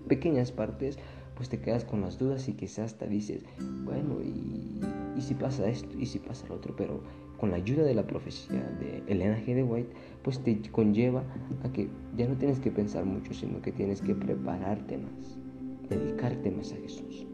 pequeñas 0.07 0.51
partes, 0.51 0.97
pues 1.35 1.49
te 1.49 1.61
quedas 1.61 1.85
con 1.85 2.01
las 2.01 2.17
dudas 2.17 2.49
y 2.49 2.53
quizás 2.53 2.93
hasta 2.93 3.05
dices, 3.05 3.45
bueno, 3.85 4.21
y, 4.21 4.81
y 5.15 5.21
si 5.21 5.35
pasa 5.35 5.69
esto, 5.69 5.97
y 5.97 6.05
si 6.05 6.19
pasa 6.19 6.47
lo 6.47 6.55
otro, 6.55 6.75
pero 6.75 7.01
con 7.39 7.51
la 7.51 7.57
ayuda 7.57 7.83
de 7.83 7.95
la 7.95 8.05
profecía 8.05 8.61
de 8.79 9.01
Elena 9.07 9.39
G. 9.39 9.55
de 9.55 9.63
White, 9.63 9.93
pues 10.23 10.39
te 10.43 10.59
conlleva 10.71 11.23
a 11.63 11.71
que 11.71 11.87
ya 12.17 12.27
no 12.27 12.35
tienes 12.35 12.59
que 12.59 12.69
pensar 12.69 13.05
mucho, 13.05 13.33
sino 13.33 13.61
que 13.61 13.71
tienes 13.71 14.01
que 14.01 14.13
prepararte 14.13 14.97
más, 14.97 15.39
dedicarte 15.87 16.51
más 16.51 16.73
a 16.73 16.75
Jesús. 16.75 17.25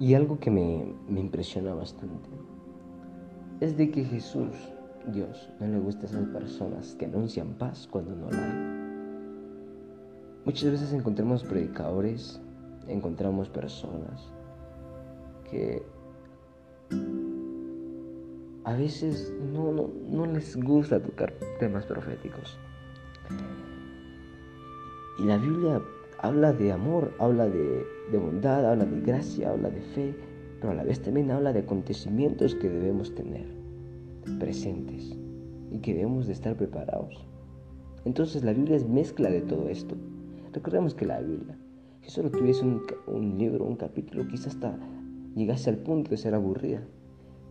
Y 0.00 0.14
algo 0.14 0.38
que 0.38 0.50
me, 0.50 0.94
impresiona 1.08 1.74
bastante 1.74 2.28
es 3.60 3.76
de 3.76 3.90
que 3.90 4.04
Jesús, 4.04 4.54
Dios, 5.12 5.50
no 5.58 5.66
le 5.66 5.80
gusta 5.80 6.06
a 6.06 6.10
esas 6.10 6.28
personas 6.28 6.94
que 6.94 7.06
anuncian 7.06 7.54
paz 7.54 7.88
cuando 7.90 8.14
no 8.14 8.30
la 8.30 8.44
hay. 8.44 8.78
Muchas 10.44 10.70
veces 10.70 10.92
encontramos 10.92 11.42
predicadores, 11.42 12.40
encontramos 12.86 13.48
personas 13.48 14.32
que 15.50 15.82
a 18.62 18.72
veces 18.74 19.34
no, 19.52 19.72
no, 19.72 19.90
no 20.08 20.26
les 20.26 20.56
gusta 20.56 21.02
tocar 21.02 21.32
temas 21.58 21.84
proféticos. 21.86 22.56
Y 25.18 25.24
la 25.24 25.38
Biblia 25.38 25.82
habla 26.18 26.52
de 26.52 26.72
amor, 26.72 27.14
habla 27.18 27.48
de, 27.48 27.84
bondad, 28.12 28.66
habla 28.66 28.84
de 28.84 29.00
gracia, 29.00 29.50
habla 29.50 29.70
de 29.70 29.80
fe, 29.80 30.14
pero 30.60 30.72
a 30.72 30.74
la 30.74 30.84
vez 30.84 31.00
también 31.00 31.30
habla 31.30 31.52
de 31.52 31.60
acontecimientos 31.60 32.54
que 32.56 32.68
debemos 32.68 33.14
tener 33.14 33.46
presentes 34.38 35.16
y 35.70 35.78
que 35.78 35.94
debemos 35.94 36.26
de 36.26 36.32
estar 36.32 36.56
preparados. 36.56 37.24
Entonces 38.04 38.42
la 38.42 38.52
Biblia 38.52 38.76
es 38.76 38.88
mezcla 38.88 39.30
de 39.30 39.42
todo 39.42 39.68
esto. 39.68 39.96
Recordemos 40.52 40.94
que 40.94 41.06
la 41.06 41.20
Biblia, 41.20 41.56
si 42.02 42.10
solo 42.10 42.30
tuviese 42.30 42.64
un, 42.64 42.82
un 43.06 43.38
libro, 43.38 43.64
un 43.64 43.76
capítulo, 43.76 44.26
quizás 44.26 44.54
hasta 44.54 44.78
llegase 45.36 45.70
al 45.70 45.78
punto 45.78 46.10
de 46.10 46.16
ser 46.16 46.34
aburrida. 46.34 46.82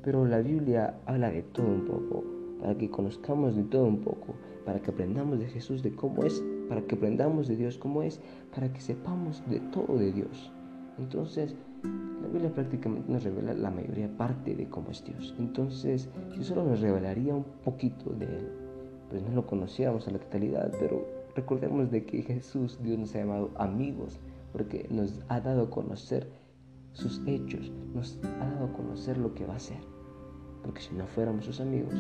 Pero 0.04 0.26
la 0.26 0.40
Biblia 0.40 1.00
habla 1.06 1.32
de 1.32 1.44
todo 1.44 1.68
un 1.68 1.86
poco, 1.86 2.24
para 2.60 2.78
que 2.78 2.90
conozcamos 2.90 3.56
de 3.56 3.64
todo 3.64 3.86
un 3.86 4.00
poco, 4.00 4.36
para 4.66 4.82
que 4.82 4.92
aprendamos 4.92 5.40
de 5.40 5.48
Jesús 5.48 5.84
de 5.84 5.94
cómo 5.94 6.24
es, 6.24 6.44
para 6.68 6.82
que 6.82 6.96
aprendamos 6.96 7.48
de 7.48 7.56
Dios 7.56 7.78
cómo 7.78 8.04
es, 8.04 8.20
para 8.54 8.72
que 8.72 8.82
sepamos 8.82 9.44
de 9.50 9.60
todo 9.60 9.98
de 9.98 10.12
Dios. 10.12 10.52
Entonces, 10.98 11.56
la 11.84 12.28
Biblia 12.28 12.54
prácticamente 12.54 13.12
nos 13.12 13.24
revela 13.24 13.54
la 13.54 13.72
mayoría 13.72 14.10
parte 14.18 14.56
de 14.56 14.68
cómo 14.68 14.92
es 14.92 15.04
Dios. 15.04 15.36
Entonces, 15.40 16.10
si 16.36 16.44
solo 16.44 16.64
nos 16.64 16.82
revelaría 16.82 17.36
un 17.36 17.46
poquito 17.64 18.12
de 18.12 18.26
Él, 18.26 18.52
pues 19.10 19.22
no 19.24 19.32
lo 19.32 19.46
conociéramos 19.46 20.08
a 20.08 20.12
la 20.12 20.20
totalidad, 20.20 20.72
pero 20.80 21.06
recordemos 21.36 21.92
de 21.92 22.06
que 22.06 22.24
Jesús, 22.24 22.80
Dios 22.82 22.98
nos 22.98 23.16
ha 23.16 23.20
llamado 23.20 23.52
amigos, 23.56 24.20
porque 24.52 24.88
nos 24.90 25.22
ha 25.30 25.40
dado 25.40 25.64
a 25.64 25.70
conocer 25.70 26.28
sus 26.94 27.22
hechos, 27.28 27.72
nos 27.94 28.20
ha 28.42 28.50
dado 28.50 28.66
a 28.66 28.74
conocer 28.74 29.18
lo 29.18 29.34
que 29.34 29.46
va 29.46 29.54
a 29.54 29.58
hacer. 29.58 29.80
Porque 30.64 30.82
si 30.82 30.96
no 30.96 31.06
fuéramos 31.06 31.46
sus 31.46 31.62
amigos, 31.62 31.94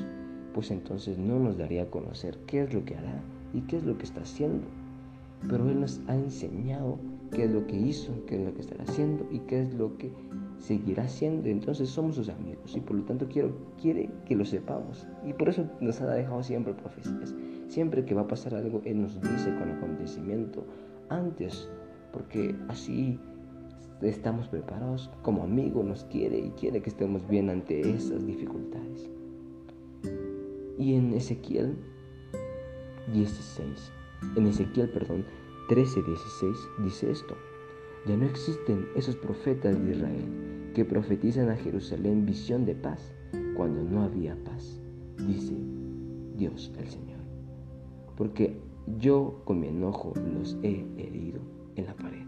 pues 0.54 0.72
entonces 0.72 1.18
no 1.20 1.40
nos 1.40 1.58
daría 1.58 1.84
a 1.84 1.92
conocer 1.92 2.40
qué 2.48 2.64
es 2.64 2.74
lo 2.74 2.84
que 2.84 2.96
hará 2.96 3.22
y 3.54 3.62
qué 3.62 3.78
es 3.78 3.84
lo 3.84 3.98
que 3.98 4.04
está 4.04 4.22
haciendo. 4.22 4.66
Pero 5.48 5.70
Él 5.70 5.80
nos 5.80 6.02
ha 6.08 6.16
enseñado 6.16 6.98
qué 7.32 7.46
es 7.46 7.52
lo 7.52 7.66
que 7.68 7.78
hizo, 7.78 8.14
qué 8.26 8.40
es 8.40 8.46
lo 8.46 8.54
que 8.54 8.62
estará 8.62 8.84
haciendo 8.84 9.28
y 9.32 9.40
qué 9.40 9.62
es 9.62 9.74
lo 9.74 9.98
que 9.98 10.12
seguirá 10.58 11.04
haciendo. 11.04 11.48
Entonces 11.50 11.90
somos 11.90 12.16
sus 12.16 12.30
amigos 12.30 12.76
y 12.76 12.80
por 12.80 12.98
lo 12.98 13.04
tanto 13.04 13.28
quiero, 13.28 13.56
quiere 13.82 14.10
que 14.26 14.36
lo 14.36 14.46
sepamos. 14.46 15.08
Y 15.26 15.34
por 15.34 15.50
eso 15.50 15.70
nos 15.80 16.02
ha 16.02 16.08
dejado 16.14 16.44
siempre 16.44 16.74
profecías. 16.74 17.36
Siempre 17.68 18.06
que 18.06 18.16
va 18.16 18.22
a 18.22 18.28
pasar 18.28 18.56
algo, 18.56 18.82
Él 18.86 19.02
nos 19.02 19.20
dice 19.22 19.54
con 19.56 19.70
acontecimiento 19.70 20.66
antes, 21.10 21.70
porque 22.14 22.56
así 22.70 23.20
estamos 24.02 24.48
preparados. 24.48 25.10
Como 25.22 25.44
amigo 25.44 25.84
nos 25.84 26.06
quiere 26.06 26.40
y 26.40 26.50
quiere 26.52 26.82
que 26.82 26.90
estemos 26.90 27.28
bien 27.28 27.50
ante 27.50 27.94
esas 27.94 28.26
dificultades. 28.26 29.10
Y 30.78 30.94
en 30.94 31.14
Ezequiel 31.14 31.78
16, 33.14 33.92
en 34.36 34.48
Ezequiel, 34.48 34.90
perdón, 34.90 35.26
13, 35.70 36.02
16 36.02 36.58
dice 36.84 37.12
esto. 37.12 37.36
Ya 38.06 38.16
no 38.16 38.26
existen 38.26 38.88
esos 38.96 39.16
profetas 39.16 39.84
de 39.84 39.92
Israel 39.92 40.72
que 40.74 40.86
profetizan 40.86 41.50
a 41.50 41.58
Jerusalén 41.58 42.26
visión 42.26 42.66
de 42.66 42.76
paz 42.76 43.14
cuando 43.56 43.84
no 43.84 44.04
había 44.04 44.36
paz, 44.44 44.80
dice 45.28 45.56
Dios 46.38 46.72
el 46.78 46.88
Señor. 46.88 47.20
Porque 48.16 48.58
yo 49.00 49.42
con 49.44 49.60
mi 49.60 49.68
enojo 49.68 50.14
los 50.34 50.58
he 50.64 50.86
herido 50.98 51.42
en 51.76 51.86
la 51.86 51.96
pared. 51.96 52.26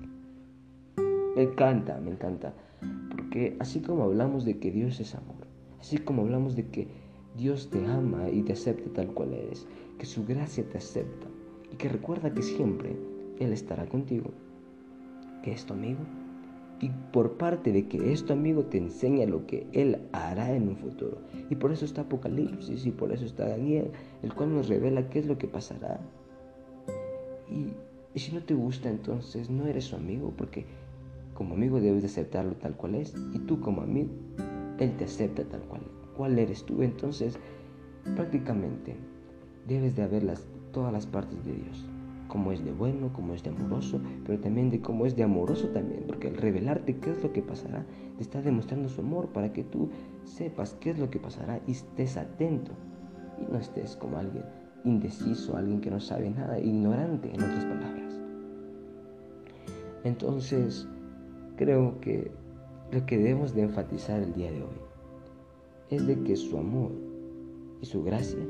Me 1.36 1.44
encanta, 1.44 2.00
me 2.02 2.12
encanta. 2.12 2.54
Porque 3.12 3.56
así 3.60 3.80
como 3.80 4.04
hablamos 4.04 4.46
de 4.46 4.60
que 4.60 4.72
Dios 4.72 5.00
es 5.00 5.16
amor, 5.16 5.48
así 5.80 5.98
como 5.98 6.24
hablamos 6.24 6.56
de 6.56 6.68
que 6.68 6.88
Dios 7.38 7.70
te 7.70 7.86
ama 7.86 8.30
y 8.30 8.42
te 8.42 8.54
acepta 8.54 8.90
tal 8.94 9.14
cual 9.14 9.34
eres, 9.34 9.68
que 9.98 10.06
su 10.06 10.26
gracia 10.26 10.64
te 10.70 10.78
acepta 10.78 11.28
y 11.72 11.76
que 11.76 11.90
recuerda 11.90 12.34
que 12.34 12.42
siempre 12.42 12.96
Él 13.40 13.54
estará 13.54 13.86
contigo, 13.88 14.32
que 15.44 15.52
es 15.52 15.66
tu 15.66 15.74
amigo. 15.74 16.00
Y 16.82 16.90
por 17.12 17.34
parte 17.34 17.74
de 17.74 17.88
que 17.88 18.14
es 18.14 18.26
tu 18.26 18.32
amigo 18.32 18.64
te 18.64 18.78
enseña 18.78 19.26
lo 19.26 19.46
que 19.46 19.68
Él 19.74 20.00
hará 20.14 20.54
en 20.54 20.70
un 20.70 20.78
futuro. 20.78 21.18
Y 21.50 21.56
por 21.56 21.72
eso 21.72 21.86
está 21.86 22.02
Apocalipsis 22.02 22.86
y 22.86 22.92
por 22.92 23.12
eso 23.12 23.26
está 23.26 23.48
Daniel, 23.48 23.92
el 24.24 24.34
cual 24.34 24.54
nos 24.54 24.70
revela 24.70 25.10
qué 25.10 25.20
es 25.20 25.26
lo 25.26 25.38
que 25.38 25.48
pasará. 25.48 26.00
Y, 27.50 27.74
si 28.18 28.32
no 28.34 28.44
te 28.44 28.54
gusta, 28.54 28.90
entonces 28.90 29.50
no 29.50 29.68
eres 29.68 29.86
su 29.86 29.96
amigo, 29.96 30.34
porque 30.38 30.66
como 31.34 31.56
amigo 31.56 31.80
debes 31.80 32.02
de 32.02 32.08
aceptarlo 32.08 32.54
tal 32.54 32.76
cual 32.76 32.96
es. 32.96 33.14
Y 33.34 33.40
tú 33.40 33.60
como 33.60 33.82
amigo, 33.82 34.10
Él 34.80 34.96
te 34.98 35.04
acepta 35.04 35.44
tal 35.44 35.62
cual 35.62 35.82
es 35.82 35.99
cuál 36.20 36.38
eres 36.38 36.66
tú. 36.66 36.82
Entonces, 36.82 37.40
prácticamente 38.18 38.94
debes 39.70 39.96
de 39.96 40.04
haber 40.04 40.30
todas 40.74 40.92
las 40.92 41.08
partes 41.08 41.46
de 41.46 41.54
Dios. 41.54 41.86
Como 42.28 42.52
es 42.52 42.64
de 42.64 42.74
bueno, 42.74 43.14
como 43.14 43.34
es 43.34 43.42
de 43.42 43.52
amoroso, 43.52 44.02
pero 44.26 44.38
también 44.38 44.70
de 44.70 44.82
cómo 44.82 45.06
es 45.06 45.16
de 45.16 45.24
amoroso 45.24 45.70
también. 45.70 46.04
Porque 46.06 46.28
al 46.28 46.36
revelarte 46.36 46.98
qué 46.98 47.12
es 47.12 47.24
lo 47.24 47.32
que 47.32 47.42
pasará, 47.42 47.86
te 48.18 48.22
está 48.22 48.42
demostrando 48.42 48.90
su 48.90 49.00
amor 49.00 49.30
para 49.30 49.54
que 49.54 49.64
tú 49.64 49.92
sepas 50.26 50.76
qué 50.82 50.90
es 50.90 51.00
lo 51.00 51.10
que 51.10 51.20
pasará 51.20 51.62
y 51.66 51.72
estés 51.72 52.18
atento. 52.18 52.74
Y 53.40 53.50
no 53.50 53.58
estés 53.58 53.96
como 53.96 54.18
alguien 54.18 54.44
indeciso, 54.84 55.56
alguien 55.56 55.80
que 55.80 55.90
no 55.90 56.02
sabe 56.02 56.30
nada, 56.32 56.60
ignorante 56.60 57.30
en 57.30 57.42
otras 57.42 57.64
palabras. 57.64 58.20
Entonces, 60.04 60.86
creo 61.56 62.02
que 62.02 62.30
lo 62.92 63.06
que 63.06 63.18
debemos 63.18 63.56
de 63.56 63.62
enfatizar 63.62 64.22
el 64.22 64.34
día 64.34 64.52
de 64.52 64.64
hoy 64.64 64.89
es 65.90 66.06
de 66.06 66.24
que 66.24 66.36
su 66.36 66.58
amor 66.58 66.92
y 67.82 67.86
su 67.86 68.04
gracia 68.04 68.46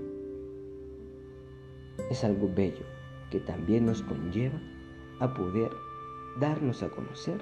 es 2.09 2.23
algo 2.23 2.49
bello 2.53 2.85
que 3.29 3.39
también 3.39 3.85
nos 3.85 4.01
conlleva 4.01 4.59
a 5.19 5.33
poder 5.33 5.71
darnos 6.39 6.83
a 6.83 6.89
conocer 6.89 7.41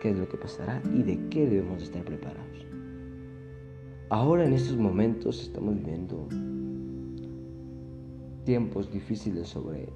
qué 0.00 0.10
es 0.10 0.18
lo 0.18 0.28
que 0.28 0.36
pasará 0.36 0.82
y 0.92 1.02
de 1.02 1.28
qué 1.28 1.48
debemos 1.48 1.82
estar 1.82 2.04
preparados. 2.04 2.66
Ahora 4.10 4.44
en 4.44 4.52
estos 4.52 4.76
momentos 4.76 5.42
estamos 5.42 5.74
viviendo 5.76 6.28
tiempos 8.44 8.92
difíciles 8.92 9.48
sobre 9.48 9.88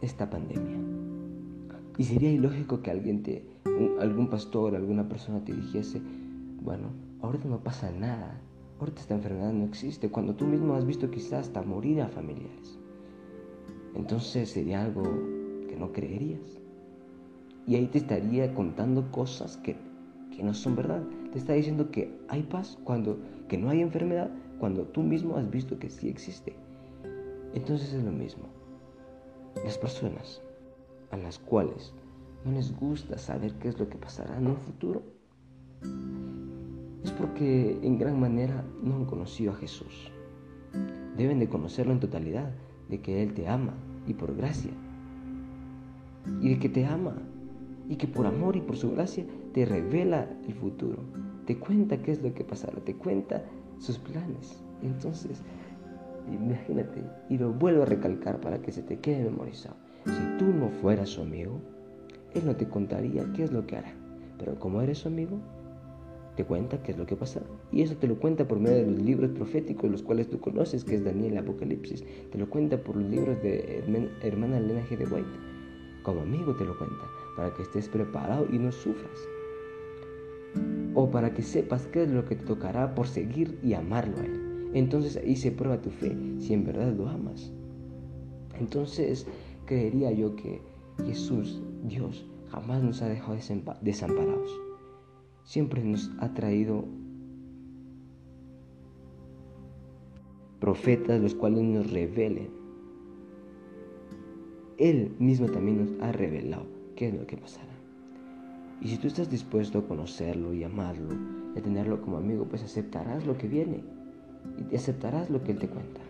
esta 0.00 0.30
pandemia. 0.30 0.78
Y 1.98 2.04
sería 2.04 2.30
ilógico 2.30 2.82
que 2.82 2.90
alguien 2.90 3.22
te, 3.22 3.44
algún 4.00 4.28
pastor, 4.28 4.74
alguna 4.74 5.08
persona 5.08 5.44
te 5.44 5.52
dijese, 5.52 6.00
bueno, 6.62 6.88
ahorita 7.24 7.48
no 7.48 7.58
pasa 7.58 7.90
nada, 7.90 8.40
ahorita 8.80 9.00
esta 9.00 9.14
enfermedad 9.14 9.52
no 9.52 9.64
existe, 9.64 10.10
cuando 10.10 10.34
tú 10.34 10.46
mismo 10.46 10.74
has 10.74 10.86
visto 10.86 11.10
quizás 11.10 11.48
hasta 11.48 11.62
morir 11.62 12.00
a 12.02 12.08
familiares. 12.08 12.78
Entonces 13.94 14.50
sería 14.50 14.84
algo 14.84 15.02
que 15.68 15.76
no 15.78 15.92
creerías. 15.92 16.60
Y 17.66 17.76
ahí 17.76 17.86
te 17.86 17.98
estaría 17.98 18.54
contando 18.54 19.10
cosas 19.10 19.56
que, 19.58 19.76
que 20.36 20.42
no 20.42 20.52
son 20.52 20.76
verdad. 20.76 21.02
Te 21.32 21.38
está 21.38 21.54
diciendo 21.54 21.90
que 21.90 22.14
hay 22.28 22.42
paz 22.42 22.78
cuando 22.84 23.18
que 23.48 23.56
no 23.56 23.70
hay 23.70 23.80
enfermedad, 23.80 24.30
cuando 24.58 24.84
tú 24.84 25.02
mismo 25.02 25.36
has 25.36 25.50
visto 25.50 25.78
que 25.78 25.90
sí 25.90 26.08
existe. 26.08 26.54
Entonces 27.54 27.92
es 27.92 28.04
lo 28.04 28.12
mismo. 28.12 28.44
Las 29.64 29.78
personas 29.78 30.42
a 31.10 31.16
las 31.16 31.38
cuales 31.38 31.94
no 32.44 32.52
les 32.52 32.76
gusta 32.76 33.16
saber 33.16 33.54
qué 33.54 33.68
es 33.68 33.78
lo 33.78 33.88
que 33.88 33.96
pasará 33.96 34.36
en 34.36 34.48
un 34.48 34.56
futuro, 34.56 35.02
es 37.04 37.12
porque 37.12 37.78
en 37.82 37.98
gran 37.98 38.18
manera 38.18 38.64
no 38.82 38.96
han 38.96 39.04
conocido 39.04 39.52
a 39.52 39.56
Jesús. 39.56 40.10
Deben 41.16 41.38
de 41.38 41.48
conocerlo 41.48 41.92
en 41.92 42.00
totalidad, 42.00 42.50
de 42.88 43.00
que 43.00 43.22
Él 43.22 43.34
te 43.34 43.46
ama 43.46 43.74
y 44.06 44.14
por 44.14 44.34
gracia. 44.34 44.72
Y 46.40 46.48
de 46.48 46.58
que 46.58 46.68
te 46.68 46.86
ama 46.86 47.14
y 47.88 47.96
que 47.96 48.08
por 48.08 48.26
amor 48.26 48.56
y 48.56 48.62
por 48.62 48.76
su 48.76 48.92
gracia 48.92 49.24
te 49.52 49.66
revela 49.66 50.28
el 50.46 50.54
futuro. 50.54 50.98
Te 51.46 51.58
cuenta 51.58 52.00
qué 52.00 52.12
es 52.12 52.22
lo 52.22 52.32
que 52.32 52.42
pasará, 52.42 52.80
te 52.80 52.94
cuenta 52.94 53.44
sus 53.78 53.98
planes. 53.98 54.62
Entonces, 54.82 55.42
imagínate, 56.32 57.02
y 57.28 57.36
lo 57.36 57.52
vuelvo 57.52 57.82
a 57.82 57.86
recalcar 57.86 58.40
para 58.40 58.62
que 58.62 58.72
se 58.72 58.82
te 58.82 58.98
quede 58.98 59.24
memorizado. 59.24 59.76
Si 60.06 60.38
tú 60.38 60.46
no 60.46 60.70
fueras 60.70 61.10
su 61.10 61.20
amigo, 61.20 61.60
Él 62.32 62.46
no 62.46 62.56
te 62.56 62.66
contaría 62.66 63.30
qué 63.34 63.44
es 63.44 63.52
lo 63.52 63.66
que 63.66 63.76
hará. 63.76 63.92
Pero 64.38 64.58
como 64.58 64.80
eres 64.80 64.98
su 64.98 65.08
amigo, 65.08 65.38
te 66.36 66.44
cuenta 66.44 66.82
qué 66.82 66.92
es 66.92 66.98
lo 66.98 67.06
que 67.06 67.16
pasa. 67.16 67.42
Y 67.70 67.82
eso 67.82 67.96
te 67.96 68.08
lo 68.08 68.18
cuenta 68.18 68.46
por 68.46 68.58
medio 68.58 68.78
de 68.78 68.90
los 68.90 69.00
libros 69.00 69.30
proféticos, 69.30 69.90
los 69.90 70.02
cuales 70.02 70.28
tú 70.28 70.40
conoces, 70.40 70.84
que 70.84 70.96
es 70.96 71.04
Daniel 71.04 71.38
Apocalipsis. 71.38 72.04
Te 72.30 72.38
lo 72.38 72.48
cuenta 72.50 72.76
por 72.78 72.96
los 72.96 73.08
libros 73.08 73.40
de 73.42 73.84
hermana 74.22 74.58
Elena 74.58 74.82
G. 74.88 74.96
de 74.96 75.04
White. 75.04 75.28
Como 76.02 76.22
amigo 76.22 76.54
te 76.56 76.64
lo 76.64 76.76
cuenta, 76.76 77.04
para 77.36 77.54
que 77.54 77.62
estés 77.62 77.88
preparado 77.88 78.46
y 78.52 78.58
no 78.58 78.72
sufras. 78.72 79.28
O 80.94 81.10
para 81.10 81.32
que 81.32 81.42
sepas 81.42 81.86
qué 81.86 82.04
es 82.04 82.10
lo 82.10 82.24
que 82.24 82.36
te 82.36 82.44
tocará 82.44 82.94
por 82.94 83.06
seguir 83.06 83.58
y 83.62 83.74
amarlo 83.74 84.16
a 84.18 84.24
Él. 84.24 84.70
Entonces 84.74 85.16
ahí 85.16 85.36
se 85.36 85.52
prueba 85.52 85.80
tu 85.80 85.90
fe, 85.90 86.16
si 86.40 86.52
en 86.52 86.64
verdad 86.64 86.92
lo 86.92 87.08
amas. 87.08 87.52
Entonces 88.58 89.26
creería 89.66 90.10
yo 90.12 90.34
que 90.36 90.60
Jesús, 91.06 91.62
Dios, 91.84 92.26
jamás 92.50 92.82
nos 92.82 93.02
ha 93.02 93.08
dejado 93.08 93.36
desamparados 93.82 94.63
siempre 95.44 95.84
nos 95.84 96.10
ha 96.18 96.32
traído 96.34 96.84
profetas 100.58 101.20
los 101.20 101.34
cuales 101.34 101.62
nos 101.62 101.90
revelen. 101.90 102.48
Él 104.78 105.14
mismo 105.18 105.46
también 105.46 105.84
nos 105.84 106.02
ha 106.02 106.10
revelado 106.10 106.66
qué 106.96 107.08
es 107.08 107.14
lo 107.14 107.26
que 107.26 107.36
pasará. 107.36 107.72
Y 108.80 108.88
si 108.88 108.96
tú 108.96 109.06
estás 109.06 109.30
dispuesto 109.30 109.78
a 109.78 109.86
conocerlo 109.86 110.52
y 110.52 110.64
amarlo, 110.64 111.14
y 111.54 111.58
a 111.58 111.62
tenerlo 111.62 112.00
como 112.00 112.16
amigo, 112.16 112.46
pues 112.46 112.62
aceptarás 112.62 113.26
lo 113.26 113.36
que 113.38 113.46
viene 113.46 113.84
y 114.70 114.74
aceptarás 114.74 115.30
lo 115.30 115.42
que 115.42 115.52
Él 115.52 115.58
te 115.58 115.68
cuenta. 115.68 116.00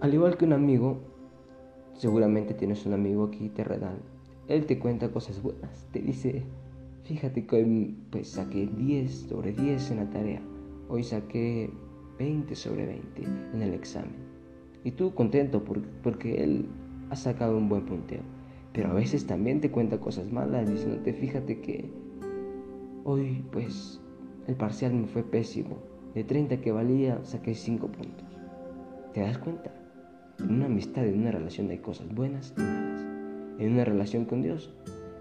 Al 0.00 0.12
igual 0.12 0.36
que 0.36 0.44
un 0.44 0.52
amigo, 0.52 0.98
seguramente 1.94 2.54
tienes 2.54 2.84
un 2.86 2.94
amigo 2.94 3.24
aquí 3.24 3.48
terrenal, 3.50 3.98
Él 4.48 4.66
te 4.66 4.78
cuenta 4.78 5.12
cosas 5.12 5.40
buenas, 5.40 5.86
te 5.92 6.00
dice 6.00 6.42
fíjate 7.04 7.46
que 7.46 7.56
hoy 7.56 7.96
pues 8.10 8.28
saqué 8.28 8.66
10 8.66 9.12
sobre 9.28 9.52
10 9.52 9.90
en 9.90 9.96
la 9.98 10.10
tarea. 10.10 10.42
Hoy 10.88 11.02
saqué 11.02 11.70
20 12.18 12.54
sobre 12.54 12.86
20 12.86 13.22
en 13.54 13.62
el 13.62 13.74
examen. 13.74 14.14
Y 14.84 14.92
tú 14.92 15.14
contento 15.14 15.62
porque 16.02 16.42
él 16.42 16.66
ha 17.10 17.16
sacado 17.16 17.56
un 17.56 17.68
buen 17.68 17.84
punteo. 17.86 18.22
Pero 18.72 18.90
a 18.90 18.94
veces 18.94 19.26
también 19.26 19.60
te 19.60 19.70
cuenta 19.70 20.00
cosas 20.00 20.32
malas 20.32 20.68
diciéndote, 20.68 21.12
fíjate 21.12 21.60
que 21.60 21.90
hoy 23.04 23.44
pues 23.52 24.00
el 24.46 24.56
parcial 24.56 24.94
me 24.94 25.06
fue 25.06 25.22
pésimo. 25.22 25.78
De 26.14 26.24
30 26.24 26.60
que 26.60 26.72
valía 26.72 27.24
saqué 27.24 27.54
5 27.54 27.86
puntos. 27.86 28.26
¿Te 29.14 29.20
das 29.20 29.38
cuenta? 29.38 29.74
En 30.38 30.54
una 30.54 30.66
amistad, 30.66 31.06
en 31.06 31.20
una 31.20 31.30
relación 31.30 31.70
hay 31.70 31.78
cosas 31.78 32.12
buenas 32.14 32.54
y 32.56 32.60
malas. 32.60 33.06
En 33.58 33.72
una 33.72 33.84
relación 33.84 34.24
con 34.24 34.42
Dios 34.42 34.74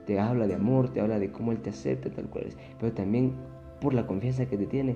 te 0.05 0.20
habla 0.20 0.48
de 0.48 0.55
amor, 0.55 0.89
te 0.89 1.01
habla 1.01 1.20
de 1.20 1.31
cómo 1.31 1.51
Él 1.51 1.62
te 1.62 1.70
acepta 1.70 2.10
tal 2.12 2.29
cual 2.29 2.46
es. 2.48 2.58
Pero 2.79 2.93
también 2.93 3.34
por 3.79 3.93
la 3.93 4.08
confianza 4.08 4.48
que 4.48 4.58
te 4.58 4.67
tiene, 4.67 4.96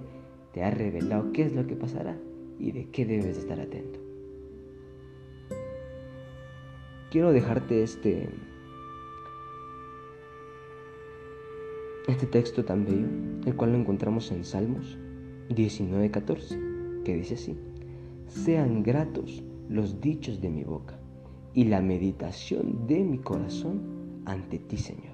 te 0.53 0.63
ha 0.63 0.71
revelado 0.71 1.31
qué 1.31 1.43
es 1.43 1.53
lo 1.53 1.65
que 1.67 1.75
pasará 1.75 2.17
y 2.59 2.71
de 2.71 2.89
qué 2.89 3.05
debes 3.05 3.37
estar 3.37 3.59
atento. 3.59 3.99
Quiero 7.11 7.31
dejarte 7.31 7.83
este 7.83 8.29
este 12.07 12.27
texto 12.27 12.63
tan 12.63 12.85
bello, 12.85 13.07
el 13.45 13.55
cual 13.55 13.71
lo 13.71 13.79
encontramos 13.79 14.31
en 14.31 14.43
Salmos 14.43 14.97
19:14, 15.49 17.03
que 17.03 17.15
dice 17.15 17.35
así: 17.35 17.57
Sean 18.27 18.83
gratos 18.83 19.43
los 19.69 20.01
dichos 20.01 20.41
de 20.41 20.49
mi 20.49 20.63
boca 20.63 20.99
y 21.53 21.65
la 21.65 21.81
meditación 21.81 22.85
de 22.85 23.03
mi 23.03 23.17
corazón 23.17 23.94
ante 24.25 24.59
ti, 24.59 24.77
Señor, 24.77 25.13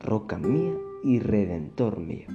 roca 0.00 0.38
mía 0.38 0.74
y 1.04 1.18
redentor 1.18 2.00
mío. 2.00 2.26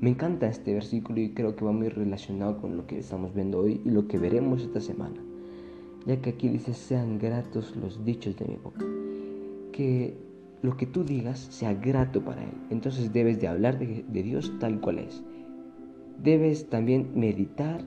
Me 0.00 0.10
encanta 0.10 0.48
este 0.48 0.74
versículo 0.74 1.20
y 1.20 1.30
creo 1.30 1.56
que 1.56 1.64
va 1.64 1.72
muy 1.72 1.88
relacionado 1.88 2.60
con 2.60 2.76
lo 2.76 2.86
que 2.86 2.98
estamos 2.98 3.34
viendo 3.34 3.60
hoy 3.60 3.80
y 3.84 3.90
lo 3.90 4.06
que 4.06 4.18
veremos 4.18 4.62
esta 4.62 4.80
semana, 4.80 5.20
ya 6.04 6.20
que 6.20 6.30
aquí 6.30 6.48
dice, 6.48 6.74
sean 6.74 7.18
gratos 7.18 7.74
los 7.76 8.04
dichos 8.04 8.36
de 8.36 8.44
mi 8.44 8.56
boca, 8.56 8.84
que 9.72 10.14
lo 10.62 10.76
que 10.76 10.86
tú 10.86 11.04
digas 11.04 11.38
sea 11.38 11.74
grato 11.74 12.22
para 12.24 12.42
Él. 12.42 12.54
Entonces 12.70 13.12
debes 13.12 13.40
de 13.40 13.48
hablar 13.48 13.78
de, 13.78 14.22
Dios 14.22 14.52
tal 14.60 14.80
cual 14.80 14.98
es. 14.98 15.22
Debes 16.22 16.68
también 16.68 17.10
meditar 17.14 17.84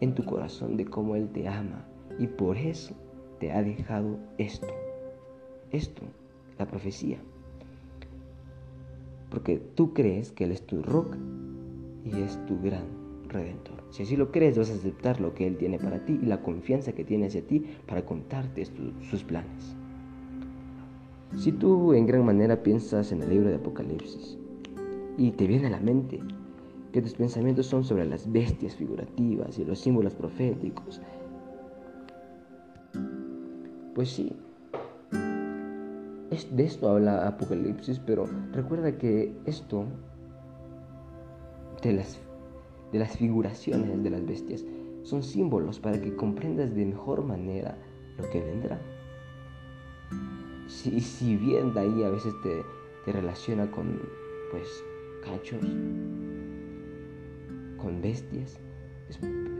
en 0.00 0.14
tu 0.14 0.24
corazón 0.24 0.76
de 0.76 0.84
cómo 0.86 1.16
Él 1.16 1.28
te 1.28 1.48
ama 1.48 1.84
y 2.18 2.26
por 2.26 2.56
eso 2.56 2.94
te 3.38 3.52
ha 3.52 3.62
dejado 3.62 4.18
esto, 4.38 4.68
esto, 5.70 6.02
la 6.58 6.66
profecía 6.66 7.18
porque 9.34 9.58
tú 9.58 9.92
crees 9.92 10.30
que 10.30 10.44
Él 10.44 10.52
es 10.52 10.64
tu 10.64 10.80
roca 10.80 11.18
y 12.04 12.20
es 12.20 12.38
tu 12.46 12.56
gran 12.60 12.84
redentor. 13.28 13.82
Si 13.90 14.04
así 14.04 14.16
lo 14.16 14.30
crees, 14.30 14.56
vas 14.56 14.70
a 14.70 14.74
aceptar 14.74 15.20
lo 15.20 15.34
que 15.34 15.44
Él 15.44 15.56
tiene 15.56 15.76
para 15.76 16.04
ti 16.04 16.20
y 16.22 16.26
la 16.26 16.40
confianza 16.40 16.92
que 16.92 17.02
tiene 17.02 17.26
hacia 17.26 17.44
ti 17.44 17.64
para 17.84 18.06
contarte 18.06 18.64
sus 19.10 19.24
planes. 19.24 19.74
Si 21.36 21.50
tú 21.50 21.94
en 21.94 22.06
gran 22.06 22.24
manera 22.24 22.62
piensas 22.62 23.10
en 23.10 23.22
el 23.22 23.30
libro 23.30 23.48
de 23.48 23.56
Apocalipsis 23.56 24.38
y 25.18 25.32
te 25.32 25.48
viene 25.48 25.66
a 25.66 25.70
la 25.70 25.80
mente 25.80 26.20
que 26.92 27.02
tus 27.02 27.14
pensamientos 27.14 27.66
son 27.66 27.82
sobre 27.82 28.04
las 28.04 28.30
bestias 28.30 28.76
figurativas 28.76 29.58
y 29.58 29.64
los 29.64 29.80
símbolos 29.80 30.14
proféticos, 30.14 31.00
pues 33.96 34.10
sí, 34.10 34.32
de 36.50 36.64
esto 36.64 36.88
habla 36.88 37.28
Apocalipsis, 37.28 38.00
pero 38.00 38.26
recuerda 38.52 38.98
que 38.98 39.32
esto 39.46 39.84
de 41.82 41.92
las, 41.92 42.18
de 42.92 42.98
las 42.98 43.16
figuraciones 43.16 44.02
de 44.02 44.10
las 44.10 44.26
bestias 44.26 44.64
son 45.02 45.22
símbolos 45.22 45.78
para 45.78 46.00
que 46.00 46.16
comprendas 46.16 46.74
de 46.74 46.86
mejor 46.86 47.24
manera 47.24 47.76
lo 48.18 48.28
que 48.30 48.40
vendrá. 48.40 48.80
Si, 50.66 51.00
si 51.00 51.36
bien 51.36 51.72
de 51.72 51.80
ahí 51.80 52.02
a 52.02 52.10
veces 52.10 52.32
te, 52.42 52.62
te 53.04 53.12
relaciona 53.12 53.70
con 53.70 54.00
pues 54.50 54.66
cachos, 55.22 55.60
con 57.76 58.00
bestias, 58.02 58.58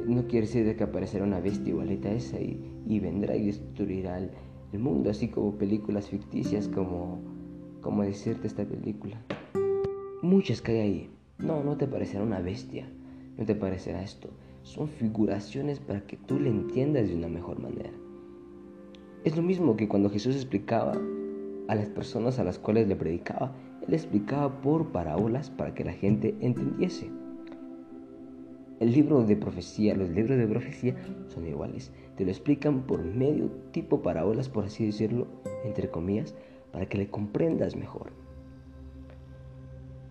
no 0.07 0.27
quiere 0.27 0.47
decir 0.47 0.77
que 0.77 0.85
aparecerá 0.85 1.25
una 1.25 1.41
bestia 1.41 1.71
igualita 1.71 2.09
a 2.09 2.13
esa 2.13 2.41
y, 2.41 2.83
y 2.87 2.99
vendrá 2.99 3.37
y 3.37 3.47
destruirá 3.47 4.19
el, 4.19 4.31
el 4.75 4.81
mundo, 4.81 5.11
así 5.11 5.29
como 5.29 5.57
películas 5.57 6.09
ficticias 6.09 6.69
como, 6.69 7.21
como 7.81 8.03
decirte 8.03 8.47
esta 8.47 8.65
película. 8.65 9.17
Muchas 10.23 10.61
que 10.61 10.73
hay 10.73 10.79
ahí. 10.81 11.11
No, 11.39 11.63
no 11.63 11.77
te 11.77 11.87
parecerá 11.87 12.23
una 12.23 12.41
bestia, 12.41 12.89
no 13.39 13.45
te 13.45 13.55
parecerá 13.55 14.03
esto. 14.03 14.31
Son 14.63 14.89
figuraciones 14.89 15.79
para 15.79 16.07
que 16.07 16.17
tú 16.17 16.41
le 16.41 16.51
entiendas 16.51 17.09
de 17.09 17.15
una 17.15 17.29
mejor 17.29 17.61
manera. 17.61 17.91
Es 19.25 19.37
lo 19.37 19.43
mismo 19.43 19.77
que 19.77 19.89
cuando 19.89 20.11
Jesús 20.11 20.35
explicaba 20.37 20.93
a 21.69 21.75
las 21.75 21.89
personas 21.89 22.39
a 22.39 22.45
las 22.45 22.59
cuales 22.59 22.89
le 22.89 22.97
predicaba, 22.97 23.53
él 23.87 23.95
explicaba 23.95 24.61
por 24.61 24.93
parábolas 24.93 25.51
para 25.51 25.75
que 25.75 25.85
la 25.85 25.93
gente 25.93 26.35
entendiese. 26.41 27.11
El 28.81 28.93
libro 28.93 29.23
de 29.23 29.37
profecía, 29.37 29.95
los 29.95 30.11
libros 30.11 30.37
de 30.37 30.47
profecía 30.47 30.97
son 31.29 31.47
iguales. 31.47 31.93
Te 32.17 32.25
lo 32.25 32.31
explican 32.31 32.83
por 32.83 33.05
medio 33.05 33.51
tipo 33.73 34.03
parábolas, 34.03 34.49
por 34.49 34.65
así 34.65 34.87
decirlo, 34.87 35.27
entre 35.65 35.91
comillas, 35.91 36.35
para 36.73 36.87
que 36.87 36.99
le 36.99 37.09
comprendas 37.09 37.77
mejor. 37.77 38.13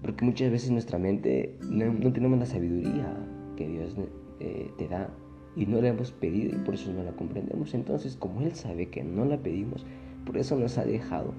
Porque 0.02 0.26
muchas 0.26 0.52
veces 0.52 0.72
nuestra 0.72 1.00
mente 1.00 1.56
no, 1.70 2.12
tenemos 2.12 2.38
la 2.38 2.46
sabiduría 2.46 3.16
que 3.56 3.68
Dios 3.68 3.96
eh, 4.42 4.70
te 4.78 4.88
da 4.88 5.10
y 5.56 5.66
no 5.66 5.82
la 5.82 5.90
hemos 5.90 6.12
pedido 6.12 6.56
y 6.56 6.60
por 6.60 6.74
eso 6.74 6.92
no 6.92 7.04
la 7.04 7.14
comprendemos. 7.14 7.74
Entonces, 7.74 8.18
como 8.18 8.42
Él 8.42 8.54
sabe 8.54 8.90
que 8.90 9.04
no 9.04 9.24
la 9.24 9.38
pedimos, 9.38 9.86
por 10.26 10.38
eso 10.38 10.58
nos 10.58 10.78
ha 10.78 10.84
dejado 10.84 11.34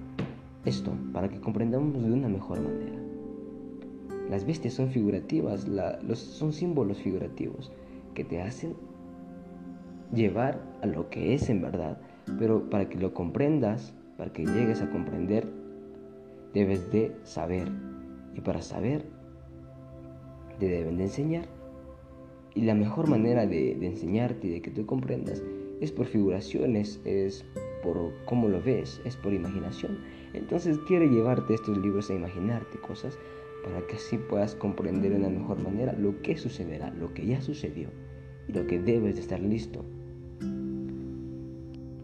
esto, 0.64 0.92
para 1.12 1.28
que 1.28 1.40
comprendamos 1.40 2.02
de 2.02 2.12
una 2.12 2.28
mejor 2.28 2.60
manera. 2.60 2.98
Las 4.30 4.46
bestias 4.46 4.74
son 4.74 4.88
figurativas, 4.88 5.68
los, 5.68 6.18
son 6.18 6.52
símbolos 6.52 6.98
figurativos 6.98 7.70
que 8.14 8.24
te 8.24 8.40
hacen 8.40 8.74
llevar 10.14 10.60
a 10.82 10.86
lo 10.86 11.10
que 11.10 11.34
es 11.34 11.48
en 11.50 11.62
verdad. 11.62 11.98
Pero 12.38 12.70
para 12.70 12.88
que 12.88 12.98
lo 12.98 13.12
comprendas, 13.12 13.94
para 14.16 14.32
que 14.32 14.46
llegues 14.46 14.80
a 14.82 14.90
comprender, 14.90 15.46
debes 16.52 16.90
de 16.90 17.12
saber. 17.24 17.70
Y 18.34 18.40
para 18.40 18.62
saber, 18.62 19.04
te 20.58 20.68
deben 20.68 20.96
de 20.96 21.04
enseñar. 21.04 21.46
Y 22.54 22.62
la 22.62 22.74
mejor 22.74 23.08
manera 23.08 23.46
de, 23.46 23.72
enseñarte 23.84 24.46
y 24.46 24.50
de 24.50 24.62
que 24.62 24.70
tú 24.70 24.86
comprendas 24.86 25.42
es 25.80 25.90
por 25.90 26.06
figuraciones, 26.06 27.00
es 27.04 27.44
por 27.82 28.12
cómo 28.26 28.48
lo 28.48 28.62
ves, 28.62 29.00
es 29.04 29.16
por 29.16 29.32
imaginación. 29.32 29.98
Entonces 30.32 30.78
quiere 30.86 31.08
llevarte 31.08 31.54
estos 31.54 31.76
libros 31.78 32.10
a 32.10 32.14
imaginarte 32.14 32.78
cosas 32.78 33.18
para 33.64 33.84
que 33.86 33.96
así 33.96 34.18
puedas 34.18 34.54
comprender 34.54 35.10
de 35.10 35.18
una 35.18 35.30
mejor 35.30 35.60
manera 35.60 35.92
lo 35.94 36.20
que 36.22 36.36
sucederá, 36.36 36.90
lo 36.90 37.12
que 37.12 37.26
ya 37.26 37.40
sucedió 37.40 37.88
y 38.48 38.52
lo 38.52 38.66
que 38.66 38.78
debes 38.78 39.16
de 39.16 39.22
estar 39.22 39.40
listo. 39.40 39.84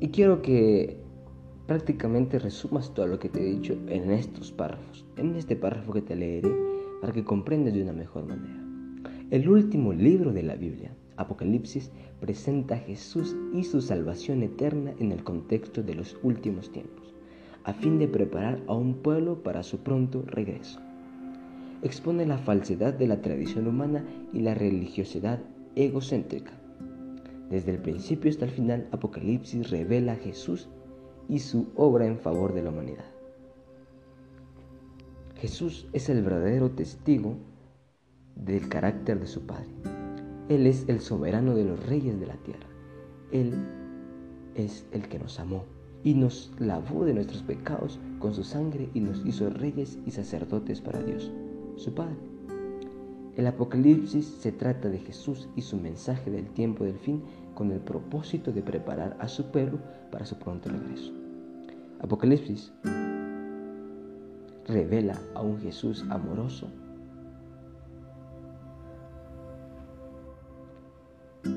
Y 0.01 0.09
quiero 0.09 0.43
que 0.43 0.97
prácticamente 1.67 2.39
resumas 2.39 2.93
todo 2.95 3.07
lo 3.07 3.19
que 3.19 3.29
te 3.29 3.41
he 3.41 3.55
dicho 3.55 3.79
en 3.87 4.11
estos 4.11 4.51
párrafos, 4.51 5.07
en 5.17 5.37
este 5.37 5.55
párrafo 5.55 5.93
que 5.93 6.03
te 6.03 6.17
leeré 6.17 6.51
para 7.01 7.13
que 7.13 7.23
comprendas 7.23 7.75
de 7.75 7.83
una 7.83 7.93
mejor 7.93 8.27
manera. 8.27 8.59
El 9.31 9.49
último 9.49 9.93
libro 9.93 10.33
de 10.33 10.43
la 10.43 10.57
Biblia, 10.57 10.93
Apocalipsis, 11.17 11.93
presenta 12.19 12.75
a 12.75 12.79
Jesús 12.79 13.37
y 13.53 13.63
su 13.63 13.81
salvación 13.81 14.43
eterna 14.43 14.93
en 14.99 15.13
el 15.13 15.23
contexto 15.23 15.83
de 15.83 15.95
los 15.95 16.17
últimos 16.23 16.73
tiempos, 16.73 17.15
a 17.65 17.73
fin 17.73 17.99
de 17.99 18.09
preparar 18.09 18.61
a 18.67 18.75
un 18.75 18.95
pueblo 18.95 19.43
para 19.43 19.63
su 19.63 19.79
pronto 19.79 20.23
regreso 20.27 20.81
expone 21.83 22.27
la 22.27 22.39
falsedad 22.39 22.95
de 22.95 23.07
la 23.07 23.23
tradición 23.23 23.67
humana 23.67 24.05
y 24.33 24.41
la 24.41 24.55
religiosidad 24.55 25.41
egocéntrica. 25.77 26.60
Desde 27.51 27.73
el 27.73 27.79
principio 27.79 28.31
hasta 28.31 28.45
el 28.45 28.53
final, 28.53 28.89
Apocalipsis 28.93 29.71
revela 29.71 30.13
a 30.13 30.17
Jesús 30.17 30.69
y 31.29 31.41
su 31.41 31.67
obra 31.75 32.07
en 32.07 32.19
favor 32.19 32.55
de 32.55 32.63
la 32.63 32.71
humanidad. 32.71 33.05
Jesús 35.35 35.89
es 35.93 36.09
el 36.09 36.23
verdadero 36.23 36.71
testigo 36.71 37.37
del 38.37 38.69
carácter 38.69 39.19
de 39.19 39.27
su 39.27 39.47
Padre. 39.47 39.69
Él 40.49 40.67
es 40.67 40.89
el 40.89 41.01
soberano 41.01 41.55
de 41.55 41.65
los 41.65 41.85
reyes 41.87 42.21
de 42.21 42.27
la 42.27 42.37
tierra. 42.37 42.67
Él 43.33 43.55
es 44.55 44.87
el 44.93 45.09
que 45.09 45.19
nos 45.19 45.41
amó 45.41 45.65
y 46.05 46.15
nos 46.15 46.53
lavó 46.59 47.05
de 47.05 47.15
nuestros 47.15 47.43
pecados 47.43 47.99
con 48.21 48.33
su 48.33 48.45
sangre 48.45 48.91
y 48.95 49.01
nos 49.01 49.25
hizo 49.27 49.51
reyes 49.51 49.99
y 50.07 50.13
sacerdotes 50.13 50.81
para 50.81 51.03
Dios 51.03 51.33
su 51.77 51.95
Padre. 51.95 52.17
El 53.37 53.47
Apocalipsis 53.47 54.27
se 54.27 54.53
trata 54.53 54.89
de 54.89 54.99
Jesús 54.99 55.49
y 55.57 55.63
su 55.63 55.77
mensaje 55.77 56.31
del 56.31 56.51
tiempo 56.51 56.85
del 56.85 56.99
fin 56.99 57.23
con 57.55 57.73
el 57.73 57.81
propósito 57.81 58.53
de 58.53 58.63
preparar 58.63 59.17
a 59.21 59.29
su 59.29 59.51
pueblo 59.51 59.79
para 60.11 60.27
su 60.27 60.37
pronto 60.39 60.69
regreso. 60.69 61.13
Apocalipsis 62.01 62.73
revela 64.67 65.19
a 65.35 65.43
un 65.43 65.59
Jesús 65.61 66.05
amoroso 66.11 66.69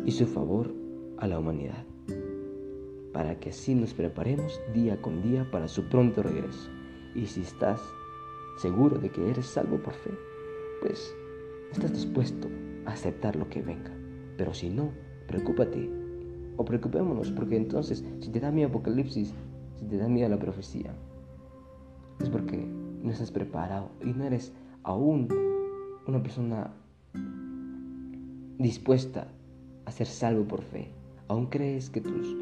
y 0.06 0.12
su 0.12 0.26
favor 0.26 0.74
a 1.18 1.28
la 1.28 1.40
humanidad, 1.40 1.86
para 3.14 3.40
que 3.40 3.50
así 3.50 3.76
nos 3.76 3.94
preparemos 3.94 4.60
día 4.74 5.02
con 5.02 5.22
día 5.22 5.50
para 5.52 5.68
su 5.68 5.88
pronto 5.88 6.24
regreso. 6.24 6.70
Y 7.16 7.28
si 7.28 7.42
estás 7.42 7.82
seguro 8.58 8.98
de 8.98 9.10
que 9.10 9.30
eres 9.30 9.46
salvo 9.46 9.78
por 9.78 9.94
fe, 9.94 10.12
pues 10.82 11.16
estás 11.72 11.94
dispuesto 11.94 12.50
a 12.86 12.92
aceptar 12.92 13.36
lo 13.36 13.50
que 13.50 13.62
venga. 13.62 13.92
Pero 14.38 14.54
si 14.54 14.70
no, 14.70 14.92
preocúpate 15.34 15.90
o 16.58 16.64
preocupémonos, 16.64 17.32
porque 17.32 17.58
entonces 17.58 18.06
si 18.20 18.30
te 18.30 18.40
da 18.40 18.52
miedo 18.52 18.70
Apocalipsis, 18.70 19.34
si 19.80 19.86
te 19.86 19.98
da 19.98 20.08
miedo 20.08 20.30
la 20.30 20.38
profecía, 20.38 20.94
es 22.22 22.30
porque 22.30 22.58
no 23.02 23.10
estás 23.10 23.32
preparado 23.32 23.90
y 24.04 24.14
no 24.14 24.26
eres 24.26 24.54
aún 24.84 25.28
una 26.06 26.22
persona 26.22 26.72
dispuesta 28.60 29.28
a 29.86 29.92
ser 29.92 30.06
salvo 30.06 30.46
por 30.48 30.62
fe. 30.62 30.92
Aún 31.28 31.48
crees 31.48 31.90
que 31.90 32.02
tus, 32.02 32.38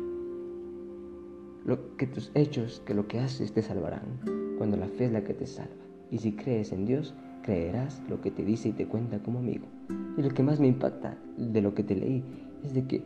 lo, 1.64 1.96
que 1.96 2.08
tus 2.08 2.30
hechos, 2.36 2.82
que 2.86 2.94
lo 2.94 3.08
que 3.08 3.20
haces 3.20 3.54
te 3.54 3.62
salvarán, 3.62 4.56
cuando 4.58 4.76
la 4.76 4.90
fe 4.90 5.06
es 5.06 5.14
la 5.14 5.24
que 5.24 5.34
te 5.34 5.48
salva. 5.48 5.72
Y 6.12 6.18
si 6.18 6.34
crees 6.34 6.74
en 6.74 6.86
Dios, 6.86 7.16
creerás 7.42 8.04
lo 8.10 8.20
que 8.20 8.32
te 8.32 8.44
dice 8.44 8.70
y 8.70 8.74
te 8.74 8.86
cuenta 8.86 9.24
como 9.24 9.40
amigo. 9.40 9.66
Y 10.18 10.22
lo 10.22 10.30
que 10.30 10.44
más 10.44 10.60
me 10.60 10.68
impacta 10.68 11.18
de 11.38 11.62
lo 11.62 11.74
que 11.74 11.84
te 11.84 11.96
leí 11.96 12.22
es 12.64 12.74
de 12.74 12.86
que 12.86 13.04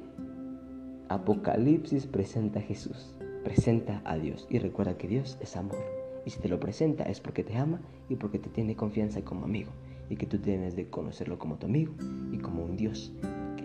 Apocalipsis 1.09 2.07
presenta 2.07 2.59
a 2.59 2.63
Jesús, 2.63 3.15
presenta 3.43 4.01
a 4.05 4.17
Dios 4.17 4.47
y 4.49 4.59
recuerda 4.59 4.97
que 4.97 5.07
Dios 5.07 5.37
es 5.39 5.55
amor. 5.55 5.77
Y 6.25 6.31
si 6.31 6.39
te 6.39 6.49
lo 6.49 6.59
presenta 6.59 7.03
es 7.03 7.19
porque 7.19 7.43
te 7.43 7.55
ama 7.55 7.79
y 8.09 8.15
porque 8.15 8.39
te 8.39 8.49
tiene 8.49 8.75
confianza 8.75 9.21
como 9.21 9.45
amigo 9.45 9.71
y 10.09 10.15
que 10.15 10.25
tú 10.25 10.39
tienes 10.39 10.75
de 10.75 10.89
conocerlo 10.89 11.37
como 11.37 11.57
tu 11.57 11.67
amigo 11.67 11.93
y 12.31 12.37
como 12.39 12.63
un 12.63 12.75
Dios, 12.75 13.13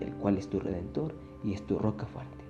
el 0.01 0.13
cual 0.15 0.37
es 0.37 0.49
tu 0.49 0.61
redentor 0.61 1.15
y 1.43 1.55
es 1.55 1.67
tu 1.67 1.79
roca 1.79 2.07
fuerte. 2.07 2.45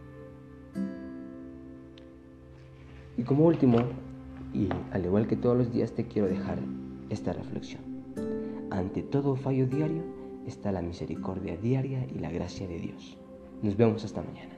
Y 3.16 3.22
como 3.22 3.46
último, 3.46 3.78
y 4.52 4.68
al 4.92 5.04
igual 5.04 5.26
que 5.26 5.36
todos 5.36 5.56
los 5.56 5.72
días 5.72 5.92
te 5.92 6.06
quiero 6.06 6.28
dejar 6.28 6.58
esta 7.10 7.32
reflexión. 7.32 7.82
Ante 8.70 9.02
todo 9.02 9.36
fallo 9.36 9.66
diario 9.66 10.02
está 10.46 10.72
la 10.72 10.82
misericordia 10.82 11.56
diaria 11.56 12.06
y 12.06 12.18
la 12.18 12.30
gracia 12.30 12.66
de 12.66 12.78
Dios. 12.78 13.19
Nos 13.62 13.76
vemos 13.76 14.04
hasta 14.04 14.22
mañana. 14.22 14.54